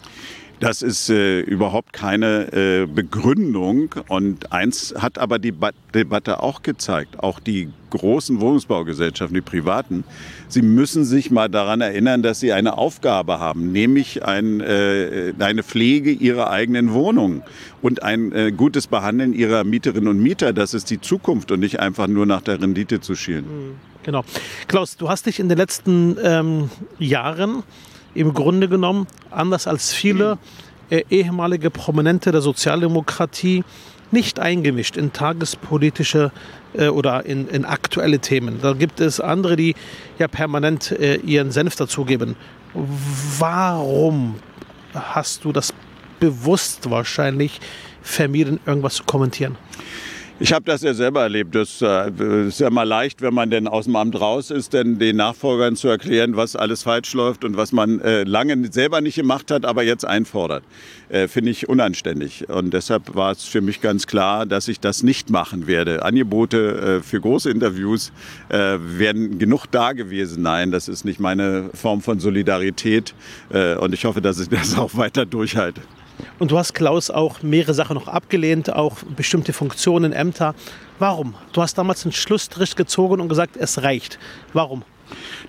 Das 0.61 0.83
ist 0.83 1.11
äh, 1.11 1.41
überhaupt 1.41 1.93
keine 1.93 2.53
äh, 2.53 2.87
Begründung. 2.87 3.95
Und 4.09 4.53
eins 4.53 4.95
hat 4.97 5.19
aber 5.19 5.39
die 5.39 5.53
ba 5.53 5.71
Debatte 5.95 6.43
auch 6.43 6.63
gezeigt, 6.63 7.21
auch 7.21 7.39
die 7.39 7.69
großen 7.91 8.41
Wohnungsbaugesellschaften, 8.41 9.35
die 9.35 9.41
privaten, 9.41 10.03
sie 10.49 10.63
müssen 10.63 11.05
sich 11.05 11.31
mal 11.31 11.49
daran 11.49 11.81
erinnern, 11.81 12.23
dass 12.23 12.41
sie 12.41 12.53
eine 12.53 12.77
Aufgabe 12.77 13.39
haben, 13.39 13.71
nämlich 13.71 14.25
ein, 14.25 14.61
äh, 14.61 15.33
eine 15.39 15.63
Pflege 15.63 16.11
ihrer 16.11 16.51
eigenen 16.51 16.93
Wohnungen 16.93 17.43
und 17.81 18.03
ein 18.03 18.33
äh, 18.33 18.51
gutes 18.51 18.89
Behandeln 18.89 19.33
ihrer 19.33 19.63
Mieterinnen 19.63 20.09
und 20.09 20.21
Mieter. 20.21 20.53
Das 20.53 20.75
ist 20.75 20.91
die 20.91 21.01
Zukunft 21.01 21.53
und 21.53 21.61
nicht 21.61 21.79
einfach 21.79 22.09
nur 22.09 22.27
nach 22.27 22.43
der 22.43 22.61
Rendite 22.61 23.01
zu 23.01 23.15
schielen. 23.15 23.45
Genau. 24.03 24.25
Klaus, 24.67 24.97
du 24.97 25.09
hast 25.09 25.27
dich 25.27 25.39
in 25.39 25.49
den 25.49 25.59
letzten 25.59 26.17
ähm, 26.23 26.71
Jahren 26.99 27.63
im 28.15 28.35
Grunde 28.35 28.69
genommen, 28.69 29.07
anders 29.31 29.67
als 29.67 29.93
viele 29.93 30.39
äh, 30.91 31.03
ehemalige 31.11 31.71
Prominente 31.71 32.33
der 32.33 32.41
Sozialdemokratie, 32.41 33.65
nicht 34.11 34.39
eingemischt 34.39 34.97
in 34.97 35.13
tagespolitische 35.13 36.31
äh, 36.75 36.89
oder 36.89 37.27
in, 37.27 37.49
in, 37.49 37.65
aktuelle 37.65 38.21
Themen. 38.21 38.61
Da 38.63 38.73
gibt 38.73 39.01
es 39.01 39.21
andere, 39.21 39.57
die 39.57 39.75
ja 40.19 40.29
permanent 40.29 40.93
äh, 40.93 41.17
ihren 41.17 41.51
Senf 41.51 41.77
dazugeben. 41.77 42.37
Warum 43.39 44.37
hast 44.95 45.45
du 45.45 45.53
das 45.53 45.75
bewusst 46.21 46.91
wahrscheinlich 46.91 47.61
vermieden, 48.03 48.61
irgendwas 48.67 48.95
zu 48.95 49.05
kommentieren? 49.05 49.57
Ich 50.41 50.53
habe 50.53 50.65
das 50.65 50.83
ja 50.83 50.95
selber 50.95 51.23
erlebt. 51.23 51.55
Das 51.55 51.81
äh, 51.81 52.49
ist 52.49 52.59
ja 52.59 52.69
mal 52.69 52.83
leicht, 52.83 53.23
wenn 53.23 53.33
man 53.33 53.51
denn 53.51 53.69
aus 53.69 53.85
dem 53.85 53.95
Amt 53.95 54.21
raus 54.21 54.51
ist, 54.51 54.73
denn 54.73 54.99
den 54.99 55.15
Nachfolgern 55.17 55.77
zu 55.77 55.87
erklären, 55.87 56.37
was 56.37 56.57
alles 56.57 56.83
falsch 56.83 57.15
läuft 57.15 57.45
und 57.45 57.57
was 57.57 57.71
man 57.71 58.01
äh, 58.01 58.25
lange 58.25 58.73
selber 58.73 59.01
nicht 59.01 59.15
gemacht 59.15 59.53
hat, 59.53 59.65
aber 59.65 59.85
jetzt 59.85 60.05
einfordert. 60.05 60.65
Äh, 61.09 61.29
Finde 61.29 61.53
ich 61.53 61.69
unanständig. 61.69 62.49
Und 62.49 62.75
deshalb 62.75 63.15
war 63.15 63.31
es 63.31 63.45
für 63.45 63.61
mich 63.61 63.81
ganz 63.81 64.09
klar, 64.09 64.45
dass 64.45 64.67
ich 64.67 64.81
das 64.81 65.05
nicht 65.05 65.31
machen 65.31 65.69
werde. 65.69 66.03
Angebote 66.03 67.01
für 67.03 67.21
große 67.21 67.51
Interviews 67.51 68.13
werden 68.49 69.39
genug 69.39 69.67
da 69.71 69.93
gewesen. 69.93 70.43
Nein, 70.43 70.71
das 70.71 70.89
ist 70.89 71.05
nicht 71.05 71.21
meine 71.21 71.71
Form 71.75 72.01
von 72.01 72.19
Solidarität. 72.19 73.15
Und 73.51 73.95
ich 73.95 74.05
hoffe, 74.05 74.21
dass 74.21 74.41
ich 74.41 74.49
das 74.51 74.77
auch 74.77 74.97
weiter 74.97 75.27
durchhalte. 75.27 75.81
Und 76.39 76.51
du 76.51 76.59
hast, 76.59 76.75
Klaus, 76.75 77.11
auch 77.11 77.43
mehrere 77.43 77.75
Sachen 77.75 77.95
noch 77.95 78.09
abgelehnt, 78.09 78.73
auch 78.73 78.97
bestimmte 79.17 79.53
Funktionen, 79.53 80.13
Ämter. 80.13 80.55
Warum? 80.99 81.35
Du 81.53 81.63
hast 81.63 81.77
damals 81.77 82.05
einen 82.05 82.13
Schlussstrich 82.13 82.77
gezogen 82.77 83.21
und 83.21 83.29
gesagt, 83.29 83.57
es 83.57 83.83
reicht. 83.83 84.19
Warum? 84.53 84.83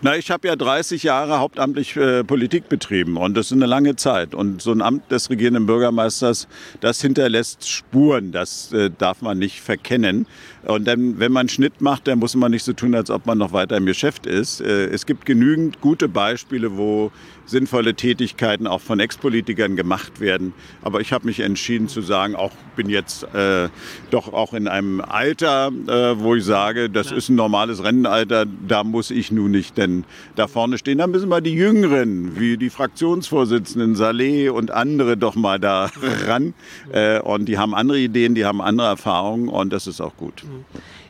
Na, 0.02 0.16
ich 0.16 0.32
habe 0.32 0.48
ja 0.48 0.56
30 0.56 1.04
Jahre 1.04 1.40
hauptamtlich 1.40 1.96
äh, 1.96 2.24
Politik 2.24 2.70
betrieben 2.70 3.18
und 3.18 3.36
das 3.36 3.48
ist 3.48 3.54
eine 3.54 3.66
lange 3.66 3.96
Zeit. 3.96 4.36
Und 4.36 4.62
so 4.62 4.72
ein 4.72 4.82
Amt 4.82 5.12
des 5.12 5.30
regierenden 5.30 5.66
Bürgermeisters, 5.66 6.48
das 6.82 7.02
hinterlässt 7.02 7.70
Spuren, 7.70 8.32
das 8.32 8.72
äh, 8.74 8.90
darf 8.96 9.22
man 9.22 9.38
nicht 9.38 9.62
verkennen. 9.62 10.28
Und 10.64 10.86
dann, 10.86 11.20
wenn 11.20 11.32
man 11.32 11.48
Schnitt 11.48 11.82
macht, 11.82 12.08
dann 12.08 12.20
muss 12.20 12.36
man 12.36 12.52
nicht 12.52 12.64
so 12.64 12.74
tun, 12.74 12.96
als 12.96 13.10
ob 13.10 13.26
man 13.26 13.38
noch 13.38 13.54
weiter 13.54 13.78
im 13.78 13.86
Geschäft 13.86 14.26
ist. 14.26 14.62
Äh, 14.62 14.88
es 14.88 15.06
gibt 15.06 15.26
genügend 15.26 15.80
gute 15.82 16.08
Beispiele, 16.08 16.78
wo 16.78 17.12
sinnvolle 17.46 17.94
Tätigkeiten 17.94 18.68
auch 18.68 18.82
von 18.82 19.00
Ex-Politikern 19.00 19.76
gemacht 19.76 20.20
werden. 20.20 20.54
Aber 20.82 21.02
ich 21.02 21.14
habe 21.14 21.26
mich 21.26 21.40
entschieden 21.40 21.88
zu 21.88 22.02
sagen, 22.02 22.36
auch 22.36 22.52
bin 22.76 22.90
jetzt 22.90 23.24
äh, 23.36 23.70
doch 24.10 24.34
auch 24.34 24.54
in 24.54 24.68
einem 24.68 25.02
Alter, 25.02 25.72
äh, 25.88 26.20
wo 26.20 26.36
ich 26.36 26.44
sage, 26.44 26.90
das 26.90 27.12
ist 27.12 27.30
ein 27.30 27.36
normales 27.36 27.84
Rennenalter, 27.84 28.46
da 28.68 28.84
muss 28.84 29.12
ich 29.12 29.32
nun 29.46 29.52
nicht 29.52 29.78
denn 29.78 30.04
da 30.36 30.48
vorne 30.48 30.78
stehen. 30.78 30.98
Da 30.98 31.08
müssen 31.08 31.30
wir 31.30 31.42
die 31.42 31.54
Jüngeren, 31.54 32.40
wie 32.40 32.58
die 32.58 32.70
Fraktionsvorsitzenden 32.70 33.96
Saleh 33.96 34.50
und 34.50 34.72
andere 34.72 35.18
doch 35.18 35.36
mal 35.36 35.60
da 35.60 35.90
ran. 36.28 36.54
Äh, 36.92 37.20
und 37.20 37.46
die 37.46 37.58
haben 37.58 37.76
andere 37.76 38.00
Ideen, 38.00 38.36
die 38.36 38.46
haben 38.46 38.62
andere 38.62 38.88
Erfahrungen 38.88 39.50
und 39.50 39.72
das 39.72 39.88
ist 39.88 40.02
auch 40.02 40.18
gut. 40.18 40.44
Mhm. 40.44 40.66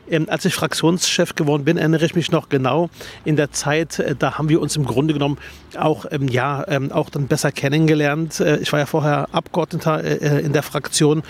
Ähm, 0.08 0.26
als 0.28 0.44
ich 0.44 0.54
Fraktionschef 0.54 1.34
geworden 1.34 1.64
bin, 1.64 1.78
erinnere 1.78 2.04
ich 2.04 2.14
mich 2.14 2.30
noch 2.30 2.48
genau 2.48 2.90
in 3.24 3.34
der 3.34 3.50
Zeit, 3.50 3.98
äh, 3.98 4.14
da 4.16 4.38
haben 4.38 4.48
wir 4.48 4.60
uns 4.60 4.76
im 4.76 4.84
Grunde 4.84 5.14
genommen 5.14 5.38
auch, 5.76 6.06
ähm, 6.10 6.28
ja, 6.28 6.64
ähm, 6.68 6.92
auch 6.92 7.10
dann 7.10 7.26
besser 7.26 7.50
kennengelernt. 7.50 8.38
Äh, 8.38 8.58
ich 8.58 8.72
war 8.72 8.78
ja 8.78 8.86
vorher 8.86 9.28
Abgeordneter 9.32 10.04
äh 10.04 10.40
in 10.46 10.52
der 10.52 10.62
Fraktion 10.62 11.22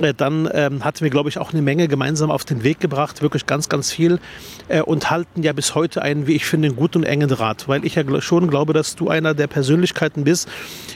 äh, 0.00 0.14
dann 0.14 0.48
ähm, 0.52 0.84
hatten 0.84 1.00
wir, 1.00 1.10
glaube 1.10 1.28
ich, 1.28 1.38
auch 1.38 1.52
eine 1.52 1.62
Menge 1.62 1.88
gemeinsam 1.88 2.30
auf 2.30 2.44
den 2.44 2.62
Weg 2.62 2.80
gebracht, 2.80 3.22
wirklich 3.22 3.46
ganz, 3.46 3.68
ganz 3.68 3.90
viel 3.90 4.18
äh, 4.68 4.82
und 4.82 5.10
halten 5.10 5.42
ja 5.42 5.52
bis 5.52 5.74
heute 5.74 6.02
einen, 6.02 6.26
wie 6.26 6.34
ich 6.34 6.44
finde, 6.44 6.72
guten 6.72 6.98
und 6.98 7.04
engen 7.04 7.28
Draht, 7.28 7.68
weil 7.68 7.84
ich 7.84 7.94
ja 7.94 8.20
schon 8.20 8.48
glaube, 8.48 8.72
dass 8.72 8.96
du 8.96 9.08
einer 9.08 9.34
der 9.34 9.46
Persönlichkeiten 9.46 10.24
bist 10.24 10.48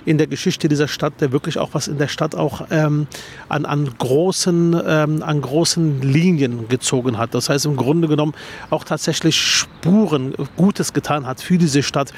in 0.04 0.18
der 0.18 0.26
Geschichte 0.26 0.68
dieser 0.68 0.88
Stadt, 0.88 1.20
der 1.20 1.32
wirklich 1.32 1.58
auch 1.58 1.70
was 1.72 1.88
in 1.88 1.98
der 1.98 2.08
Stadt 2.08 2.34
auch 2.34 2.66
ähm, 2.70 3.06
an, 3.48 3.64
an, 3.64 3.88
großen, 3.98 4.80
ähm, 4.86 5.22
an 5.22 5.40
großen 5.40 6.02
Linien 6.02 6.68
gezogen 6.68 7.18
hat. 7.18 7.34
Das 7.34 7.48
heißt 7.48 7.66
im 7.66 7.76
Grunde 7.76 8.08
genommen 8.08 8.34
auch 8.70 8.84
tatsächlich 8.84 9.40
Spuren 9.40 10.34
Gutes 10.56 10.92
getan 10.92 11.26
hat 11.26 11.40
für 11.40 11.58
diese 11.58 11.82
Stadt 11.82 12.12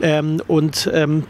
ähm, 0.00 0.40
und 0.46 0.90
ähm, 0.92 1.24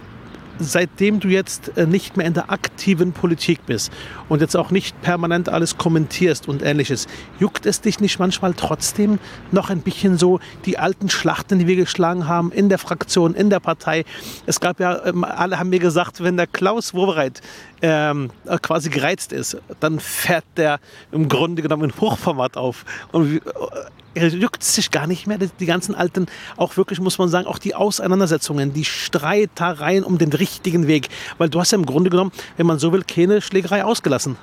seitdem 0.59 1.21
du 1.21 1.29
jetzt 1.29 1.77
äh, 1.77 1.87
nicht 1.87 2.17
mehr 2.17 2.27
in 2.27 2.35
der 2.35 2.51
aktiven 2.51 3.13
Politik 3.13 3.67
bist 3.67 3.93
und 4.29 4.41
jetzt 4.41 4.57
auch 4.57 4.71
nicht 4.71 5.01
permanent 5.03 5.49
alles 5.49 5.77
kommentierst 5.79 6.49
und 6.49 6.63
ähnliches, 6.63 7.07
juckt 7.39 7.67
es 7.67 7.81
dich 7.81 8.01
nicht 8.01 8.19
manchmal 8.19 8.55
trotzdem 8.55 9.19
noch 9.53 9.71
ein 9.71 9.81
bisschen 9.81 10.19
so 10.19 10.41
die 10.65 10.79
alten 10.79 11.09
Schlachten, 11.09 11.59
die 11.59 11.67
wir 11.67 11.77
geschlagen 11.77 12.29
haben 12.29 12.53
in 12.53 12.69
der 12.69 12.79
Fraktion, 12.79 13.35
in 13.35 13.51
der 13.51 13.61
Partei? 13.61 14.05
Es 14.47 14.61
gab 14.61 14.81
ja, 14.81 15.05
ähm, 15.05 15.25
alle 15.25 15.59
haben 15.59 15.71
mir 15.71 15.81
gesagt, 15.81 16.23
wenn 16.23 16.37
der 16.37 16.47
Klaus 16.47 16.95
Wowereit 16.95 17.41
ähm, 17.83 18.31
quasi 18.63 18.91
gereizt 18.91 19.33
ist, 19.33 19.57
dann 19.81 20.01
fährt 20.01 20.45
der 20.57 20.81
im 21.13 21.29
Grunde 21.29 21.63
genommen 21.63 21.91
in 21.91 22.01
Hochformat 22.01 22.57
auf. 22.57 22.85
Und 23.13 23.41
er 23.45 23.91
juckt 24.15 24.63
sich 24.63 24.91
gar 24.91 25.07
nicht 25.07 25.27
mehr, 25.27 25.39
die 25.39 25.67
ganzen 25.67 25.95
alten, 25.95 26.27
auch 26.57 26.77
wirklich, 26.77 27.01
muss 27.01 27.19
man 27.19 27.29
sagen, 27.29 27.47
auch 27.47 27.59
die 27.59 27.75
Auseinandersetzungen, 27.75 28.73
die 28.73 28.85
Streitereien 28.85 30.05
um 30.05 30.19
den 30.19 30.33
richtigen 30.33 30.87
Weg. 30.87 31.09
Weil 31.39 31.49
du 31.49 31.61
hast 31.61 31.73
ja 31.73 31.79
im 31.79 31.87
Grunde 31.87 32.11
genommen, 32.11 32.33
wenn 32.57 32.67
man 32.67 32.79
so 32.79 32.93
will, 32.93 33.03
keine 33.03 33.41
Schlägerei 33.41 33.85
ausgelassen. 33.85 34.37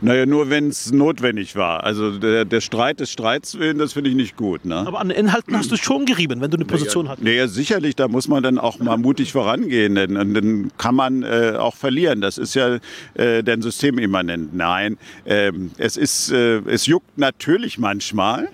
Naja, 0.00 0.26
nur 0.26 0.48
wenn 0.48 0.68
es 0.68 0.92
notwendig 0.92 1.56
war. 1.56 1.82
Also 1.82 2.18
der, 2.18 2.44
der, 2.44 2.60
Streit 2.60 3.00
des 3.00 3.10
Streits 3.10 3.58
willen, 3.58 3.78
das 3.78 3.94
finde 3.94 4.10
ich 4.10 4.16
nicht 4.16 4.36
gut. 4.36 4.64
Ne? 4.64 4.76
Aber 4.76 5.00
an 5.00 5.08
den 5.08 5.18
Inhalten 5.18 5.56
hast 5.56 5.72
du 5.72 5.76
schon 5.76 6.06
gerieben, 6.06 6.40
wenn 6.40 6.50
du 6.50 6.56
eine 6.56 6.64
Position 6.64 7.06
naja, 7.06 7.16
hast. 7.16 7.24
Naja, 7.24 7.48
sicherlich, 7.48 7.96
da 7.96 8.06
muss 8.06 8.28
man 8.28 8.42
dann 8.42 8.58
auch 8.58 8.78
mal 8.78 8.96
mutig 8.96 9.32
vorangehen, 9.32 9.96
denn 9.96 10.14
dann 10.14 10.70
kann 10.78 10.94
man 10.94 11.24
äh, 11.24 11.54
auch 11.58 11.74
verlieren. 11.74 12.20
Das 12.20 12.38
ist 12.38 12.54
ja 12.54 12.78
äh, 13.14 13.42
dann 13.42 13.60
systemimmanent. 13.60 14.54
Nein, 14.54 14.98
äh, 15.24 15.50
es, 15.78 15.96
ist, 15.96 16.30
äh, 16.30 16.58
es 16.66 16.86
juckt 16.86 17.18
natürlich 17.18 17.78
manchmal. 17.78 18.48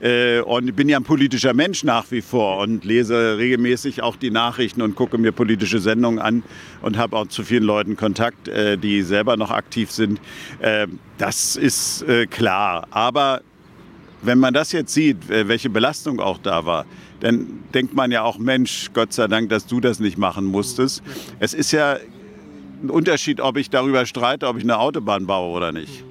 Äh, 0.00 0.40
und 0.40 0.68
ich 0.68 0.74
bin 0.74 0.88
ja 0.88 0.96
ein 0.98 1.04
politischer 1.04 1.54
Mensch 1.54 1.84
nach 1.84 2.10
wie 2.10 2.20
vor 2.20 2.58
und 2.58 2.84
lese 2.84 3.36
regelmäßig 3.38 4.02
auch 4.02 4.16
die 4.16 4.30
Nachrichten 4.30 4.82
und 4.82 4.94
gucke 4.94 5.18
mir 5.18 5.32
politische 5.32 5.80
Sendungen 5.80 6.18
an 6.18 6.42
und 6.82 6.96
habe 6.96 7.16
auch 7.16 7.26
zu 7.26 7.42
vielen 7.42 7.64
Leuten 7.64 7.96
Kontakt, 7.96 8.48
äh, 8.48 8.76
die 8.78 9.02
selber 9.02 9.36
noch 9.36 9.50
aktiv 9.50 9.90
sind. 9.90 10.20
Äh, 10.60 10.86
das 11.18 11.56
ist 11.56 12.02
äh, 12.02 12.26
klar. 12.26 12.86
Aber 12.90 13.40
wenn 14.22 14.38
man 14.38 14.54
das 14.54 14.72
jetzt 14.72 14.94
sieht, 14.94 15.30
äh, 15.30 15.48
welche 15.48 15.70
Belastung 15.70 16.20
auch 16.20 16.38
da 16.38 16.64
war, 16.64 16.86
dann 17.20 17.64
denkt 17.74 17.94
man 17.94 18.12
ja 18.12 18.22
auch, 18.22 18.38
Mensch, 18.38 18.90
Gott 18.94 19.12
sei 19.12 19.26
Dank, 19.26 19.48
dass 19.48 19.66
du 19.66 19.80
das 19.80 19.98
nicht 19.98 20.18
machen 20.18 20.44
musstest. 20.44 21.02
Es 21.40 21.54
ist 21.54 21.72
ja 21.72 21.96
ein 22.82 22.90
Unterschied, 22.90 23.40
ob 23.40 23.56
ich 23.56 23.70
darüber 23.70 24.06
streite, 24.06 24.46
ob 24.46 24.56
ich 24.56 24.62
eine 24.62 24.78
Autobahn 24.78 25.26
baue 25.26 25.56
oder 25.56 25.72
nicht. 25.72 26.04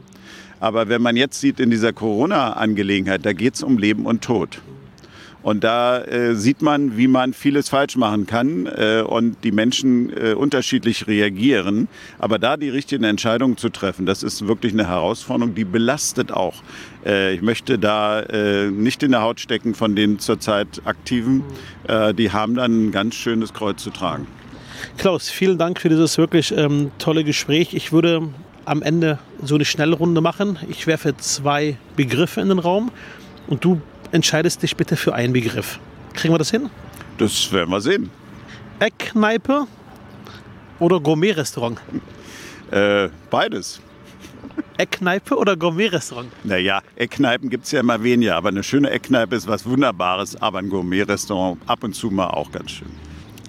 Aber 0.60 0.90
wenn 0.90 1.02
man 1.02 1.16
jetzt 1.16 1.40
sieht 1.40 1.60
in 1.60 1.70
dieser 1.70 1.94
Corona-Angelegenheit, 1.94 3.26
da 3.26 3.34
geht 3.34 3.56
es 3.56 3.64
um 3.64 3.78
Leben 3.78 4.06
und 4.06 4.24
Tod. 4.24 4.62
Und 5.48 5.64
da 5.64 6.04
äh, 6.04 6.36
sieht 6.36 6.62
man, 6.62 6.98
wie 6.98 7.08
man 7.08 7.32
vieles 7.32 7.70
falsch 7.70 7.96
machen 7.96 8.26
kann 8.26 8.66
äh, 8.66 9.02
und 9.02 9.38
die 9.46 9.54
Menschen 9.54 10.10
äh, 10.10 10.34
unterschiedlich 10.34 11.08
reagieren. 11.08 11.88
Aber 12.20 12.38
da 12.38 12.58
die 12.58 12.68
richtigen 12.68 13.06
Entscheidungen 13.06 13.56
zu 13.56 13.70
treffen, 13.70 14.06
das 14.06 14.24
ist 14.24 14.46
wirklich 14.48 14.74
eine 14.74 14.90
Herausforderung, 14.90 15.56
die 15.56 15.64
belastet 15.64 16.34
auch. 16.34 16.56
Äh, 17.06 17.36
ich 17.36 17.42
möchte 17.42 17.80
da 17.80 18.20
äh, 18.24 18.70
nicht 18.70 19.04
in 19.04 19.12
der 19.12 19.22
Haut 19.22 19.40
stecken 19.40 19.74
von 19.74 19.96
den 19.96 20.20
zurzeit 20.20 20.82
Aktiven. 20.84 21.44
Äh, 21.88 22.14
die 22.14 22.32
haben 22.32 22.56
dann 22.56 22.88
ein 22.88 22.92
ganz 22.92 23.16
schönes 23.16 23.54
Kreuz 23.54 23.82
zu 23.82 23.92
tragen. 23.92 24.28
Klaus, 24.98 25.30
vielen 25.30 25.58
Dank 25.58 25.80
für 25.80 25.88
dieses 25.88 26.18
wirklich 26.18 26.52
ähm, 26.52 26.92
tolle 27.00 27.24
Gespräch. 27.24 27.74
Ich 27.74 27.94
würde 27.94 28.28
am 28.68 28.82
Ende 28.82 29.20
so 29.42 29.56
eine 29.56 29.66
Schnellrunde 29.66 30.22
machen. 30.22 30.60
Ich 30.70 30.88
werfe 30.88 31.16
zwei 31.18 31.78
Begriffe 31.96 32.42
in 32.42 32.50
den 32.50 32.60
Raum 32.60 32.92
und 33.48 33.64
du 33.64 33.82
entscheidest 34.12 34.62
dich 34.64 34.76
bitte 34.76 34.96
für 34.96 35.14
einen 35.14 35.34
Begriff. 35.34 35.80
Kriegen 36.14 36.34
wir 36.34 36.38
das 36.38 36.52
hin? 36.52 36.70
Das 37.18 37.52
werden 37.52 37.70
wir 37.70 37.82
sehen. 37.82 38.10
Eckkneipe 38.80 39.68
oder 40.80 41.00
Gourmet-Restaurant? 41.00 41.80
Äh, 42.72 43.10
beides. 43.30 43.82
Eckkneipe 44.78 45.36
oder 45.36 45.56
Gourmet-Restaurant? 45.56 46.30
Naja, 46.44 46.82
Eckkneipen 46.96 47.50
gibt 47.50 47.66
es 47.66 47.72
ja 47.72 47.80
immer 47.80 48.04
weniger, 48.04 48.36
aber 48.36 48.50
eine 48.50 48.64
schöne 48.64 48.90
Eckkneipe 48.90 49.36
ist 49.36 49.48
was 49.48 49.66
Wunderbares, 49.66 50.40
aber 50.42 50.60
ein 50.60 50.70
Gourmet-Restaurant 50.70 51.60
ab 51.66 51.84
und 51.84 51.94
zu 51.94 52.12
mal 52.12 52.28
auch 52.28 52.52
ganz 52.52 52.72
schön. 52.72 52.88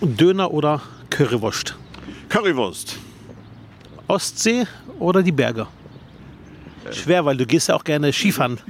Döner 0.01 0.53
oder 0.53 0.81
Currywurst? 1.11 1.77
Currywurst. 2.29 2.99
Ostsee 4.09 4.66
oder 4.99 5.23
die 5.23 5.33
Berge? 5.33 5.66
Schwer, 6.90 7.25
weil 7.25 7.37
du 7.37 7.47
gehst 7.47 7.68
ja 7.68 7.75
auch 7.77 7.85
gerne 7.85 8.12
Skifahren. 8.12 8.59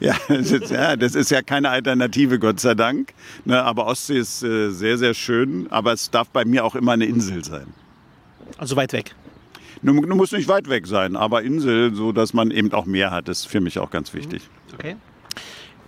Ja 0.00 0.16
das, 0.28 0.52
ist, 0.52 0.70
ja, 0.70 0.96
das 0.96 1.14
ist 1.14 1.30
ja 1.30 1.42
keine 1.42 1.68
Alternative, 1.68 2.38
Gott 2.38 2.60
sei 2.60 2.74
Dank. 2.74 3.12
Ne, 3.44 3.62
aber 3.62 3.84
Ostsee 3.84 4.16
ist 4.16 4.42
äh, 4.42 4.70
sehr, 4.70 4.96
sehr 4.96 5.12
schön. 5.12 5.70
Aber 5.70 5.92
es 5.92 6.10
darf 6.10 6.30
bei 6.30 6.46
mir 6.46 6.64
auch 6.64 6.74
immer 6.74 6.92
eine 6.92 7.04
Insel 7.04 7.44
sein. 7.44 7.66
Also 8.56 8.74
weit 8.76 8.94
weg? 8.94 9.14
Du, 9.82 10.00
du 10.00 10.14
musst 10.14 10.32
nicht 10.32 10.48
weit 10.48 10.70
weg 10.70 10.86
sein, 10.86 11.14
aber 11.14 11.42
Insel, 11.42 11.94
so 11.94 12.12
dass 12.12 12.32
man 12.32 12.50
eben 12.50 12.72
auch 12.72 12.86
Meer 12.86 13.10
hat, 13.10 13.28
ist 13.28 13.46
für 13.46 13.60
mich 13.60 13.78
auch 13.78 13.90
ganz 13.90 14.14
wichtig. 14.14 14.48
Okay. 14.72 14.96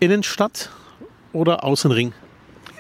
Innenstadt 0.01 0.71
oder 1.33 1.65
Außenring? 1.65 2.13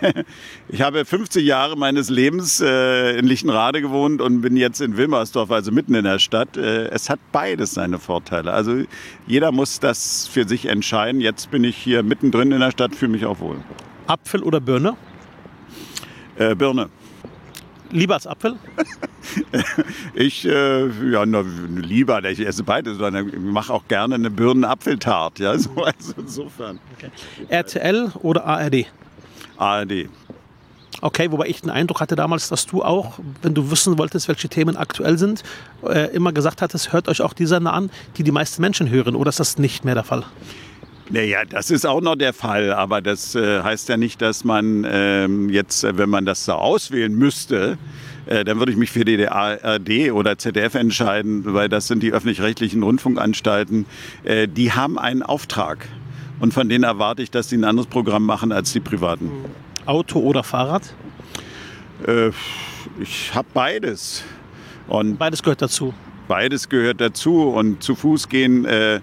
ich 0.68 0.82
habe 0.82 1.04
50 1.04 1.44
Jahre 1.44 1.76
meines 1.76 2.11
Lebens 2.11 2.61
äh, 2.61 3.18
in 3.18 3.26
Lichtenrade 3.26 3.80
gewohnt 3.80 4.20
und 4.20 4.40
bin 4.40 4.56
jetzt 4.56 4.80
in 4.80 4.96
Wilmersdorf, 4.96 5.50
also 5.50 5.72
mitten 5.72 5.94
in 5.94 6.04
der 6.04 6.18
Stadt. 6.18 6.56
Äh, 6.56 6.88
es 6.88 7.11
hat 7.11 7.20
beides 7.32 7.72
seine 7.74 7.98
Vorteile. 7.98 8.52
Also 8.52 8.82
jeder 9.26 9.52
muss 9.52 9.80
das 9.80 10.26
für 10.28 10.46
sich 10.46 10.66
entscheiden. 10.66 11.20
Jetzt 11.20 11.50
bin 11.50 11.64
ich 11.64 11.76
hier 11.76 12.02
mittendrin 12.02 12.52
in 12.52 12.61
der 12.61 12.70
Stadt, 12.70 12.94
fühle 12.94 13.12
mich 13.12 13.26
auch 13.26 13.40
wohl. 13.40 13.56
Apfel 14.06 14.42
oder 14.42 14.61
Birne? 14.61 14.96
Äh, 16.37 16.54
Birne. 16.54 16.88
Lieber 17.90 18.14
als 18.14 18.26
Apfel? 18.26 18.56
ich, 20.14 20.44
äh, 20.46 20.87
ja, 21.11 21.24
na, 21.24 21.42
lieber, 21.74 22.22
ich 22.24 22.40
esse 22.40 22.62
beides, 22.62 22.98
sondern 22.98 23.28
ich 23.28 23.38
mache 23.38 23.72
auch 23.72 23.88
gerne 23.88 24.14
eine 24.14 24.30
Birnen-Apfeltart. 24.30 25.38
Ja, 25.38 25.58
so, 25.58 25.70
also 25.82 26.14
insofern. 26.18 26.78
Okay. 26.96 27.11
RTL 27.48 28.12
oder 28.20 28.44
ARD? 28.44 28.87
ARD. 29.59 30.09
Okay, 31.01 31.31
wobei 31.31 31.47
ich 31.47 31.61
den 31.61 31.71
Eindruck 31.71 32.01
hatte 32.01 32.16
damals, 32.16 32.49
dass 32.49 32.66
du 32.66 32.83
auch, 32.83 33.21
wenn 33.42 33.55
du 33.55 33.71
wissen 33.71 33.99
wolltest, 33.99 34.27
welche 34.27 34.49
Themen 34.49 34.77
aktuell 34.77 35.16
sind, 35.16 35.44
äh, 35.85 36.12
immer 36.12 36.33
gesagt 36.33 36.61
hattest, 36.61 36.92
hört 36.92 37.09
euch 37.09 37.21
auch 37.23 37.35
die 37.35 37.47
Sender 37.47 37.73
an, 37.73 37.90
die 38.16 38.25
die 38.25 38.33
meisten 38.33 38.61
Menschen 38.62 38.90
hören. 38.90 39.14
Oder 39.14 39.29
ist 39.29 39.38
das 39.38 39.59
nicht 39.59 39.85
mehr 39.85 39.94
der 39.94 40.05
Fall? 40.05 40.25
Naja, 41.11 41.44
das 41.49 41.71
ist 41.71 41.87
auch 41.87 42.03
noch 42.03 42.16
der 42.16 42.35
Fall, 42.35 42.73
aber 42.73 43.01
das 43.01 43.35
äh, 43.35 43.62
heißt 43.62 43.88
ja 43.88 43.97
nicht, 43.97 44.21
dass 44.21 44.44
man 44.44 44.87
ähm, 44.90 45.49
jetzt, 45.49 45.85
äh, 45.85 45.97
wenn 45.97 46.11
man 46.11 46.27
das 46.27 46.44
so 46.44 46.53
auswählen 46.53 47.14
müsste, 47.14 47.79
äh, 48.27 48.44
dann 48.44 48.59
würde 48.59 48.73
ich 48.73 48.79
mich 48.79 48.90
für 48.90 49.07
die 49.07 49.27
ARD 49.27 50.12
oder 50.12 50.37
ZDF 50.37 50.75
entscheiden, 50.75 51.55
weil 51.55 51.71
das 51.71 51.87
sind 51.87 52.03
die 52.03 52.12
öffentlich-rechtlichen 52.12 52.83
Rundfunkanstalten. 52.83 53.87
Äh, 54.25 54.49
die 54.49 54.73
haben 54.73 54.99
einen 54.99 55.23
Auftrag. 55.23 55.88
Und 56.40 56.55
von 56.55 56.68
denen 56.68 56.85
erwarte 56.85 57.22
ich, 57.22 57.31
dass 57.31 57.48
sie 57.48 57.57
ein 57.57 57.64
anderes 57.64 57.88
Programm 57.88 58.24
machen 58.24 58.53
als 58.53 58.72
die 58.72 58.81
privaten. 58.81 59.31
Auto 59.87 60.20
oder 60.20 60.44
Fahrrad? 60.44 60.94
Äh, 62.07 62.31
ich 63.01 63.35
habe 63.35 63.48
beides. 63.53 64.22
Und 64.87 65.18
beides 65.18 65.42
gehört 65.42 65.62
dazu. 65.62 65.92
Beides 66.29 66.68
gehört 66.68 67.01
dazu. 67.01 67.48
Und 67.48 67.83
zu 67.83 67.96
Fuß 67.96 68.29
gehen, 68.29 68.66
äh, 68.66 69.01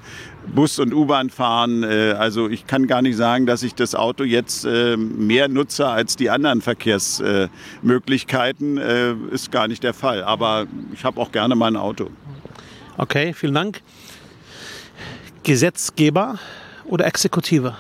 Bus 0.48 0.80
und 0.80 0.93
U-Bahn 0.93 1.30
fahren. 1.30 1.84
Äh, 1.84 2.15
also 2.17 2.50
ich 2.50 2.65
kann 2.67 2.88
gar 2.88 3.02
nicht 3.02 3.17
sagen, 3.17 3.45
dass 3.45 3.63
ich 3.63 3.76
das 3.76 3.95
Auto 3.95 4.24
jetzt 4.24 4.63
äh, 4.65 4.95
mehr 4.95 5.50
nutze 5.50 5.88
als 5.88 6.15
die 6.15 6.30
anderen 6.30 6.62
Verkehrsmöglichkeiten. 6.62 8.78
Äh, 8.78 9.15
ist 9.32 9.52
gar 9.52 9.67
nicht 9.67 9.84
der 9.84 9.93
Fall. 9.93 10.24
Aber 10.24 10.67
ich 10.93 11.04
habe 11.04 11.19
auch 11.19 11.32
gerne 11.32 11.56
mein 11.56 11.76
Auto. 11.76 12.12
Okay, 12.98 13.34
vielen 13.34 13.56
Dank. 13.56 13.82
Gesetzgeber 15.43 16.39
oder 16.88 17.06
Exekutive? 17.06 17.76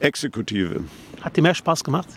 Exekutive. 0.00 0.84
Hat 1.22 1.36
dir 1.36 1.42
mehr 1.42 1.54
Spaß 1.54 1.84
gemacht? 1.84 2.08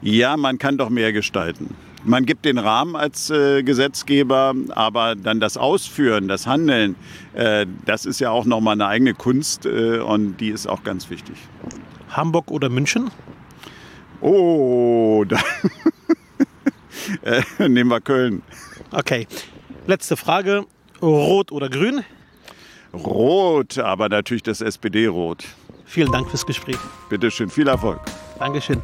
Ja, 0.00 0.36
man 0.36 0.58
kann 0.58 0.78
doch 0.78 0.88
mehr 0.88 1.12
gestalten. 1.12 1.74
Man 2.04 2.24
gibt 2.24 2.44
den 2.44 2.56
Rahmen 2.56 2.96
als 2.96 3.30
äh, 3.30 3.62
Gesetzgeber, 3.62 4.54
aber 4.70 5.16
dann 5.16 5.40
das 5.40 5.56
Ausführen, 5.56 6.28
das 6.28 6.46
Handeln, 6.46 6.94
äh, 7.34 7.66
das 7.84 8.06
ist 8.06 8.20
ja 8.20 8.30
auch 8.30 8.44
nochmal 8.44 8.74
eine 8.74 8.86
eigene 8.86 9.12
Kunst 9.12 9.66
äh, 9.66 9.98
und 9.98 10.38
die 10.38 10.50
ist 10.50 10.66
auch 10.68 10.84
ganz 10.84 11.10
wichtig. 11.10 11.36
Hamburg 12.10 12.50
oder 12.50 12.68
München? 12.68 13.10
Oh, 14.20 15.24
da 15.26 15.38
äh, 17.22 17.68
nehmen 17.68 17.90
wir 17.90 18.00
Köln. 18.00 18.42
Okay, 18.92 19.26
letzte 19.86 20.16
Frage. 20.16 20.64
Rot 21.02 21.52
oder 21.52 21.68
grün? 21.68 22.04
Rot, 22.92 23.78
aber 23.78 24.08
natürlich 24.08 24.42
das 24.42 24.60
SPD-Rot. 24.60 25.44
Vielen 25.84 26.10
Dank 26.10 26.28
fürs 26.28 26.46
Gespräch. 26.46 26.78
Bitte 27.08 27.30
schön, 27.30 27.48
viel 27.48 27.68
Erfolg. 27.68 28.00
Dankeschön. 28.38 28.82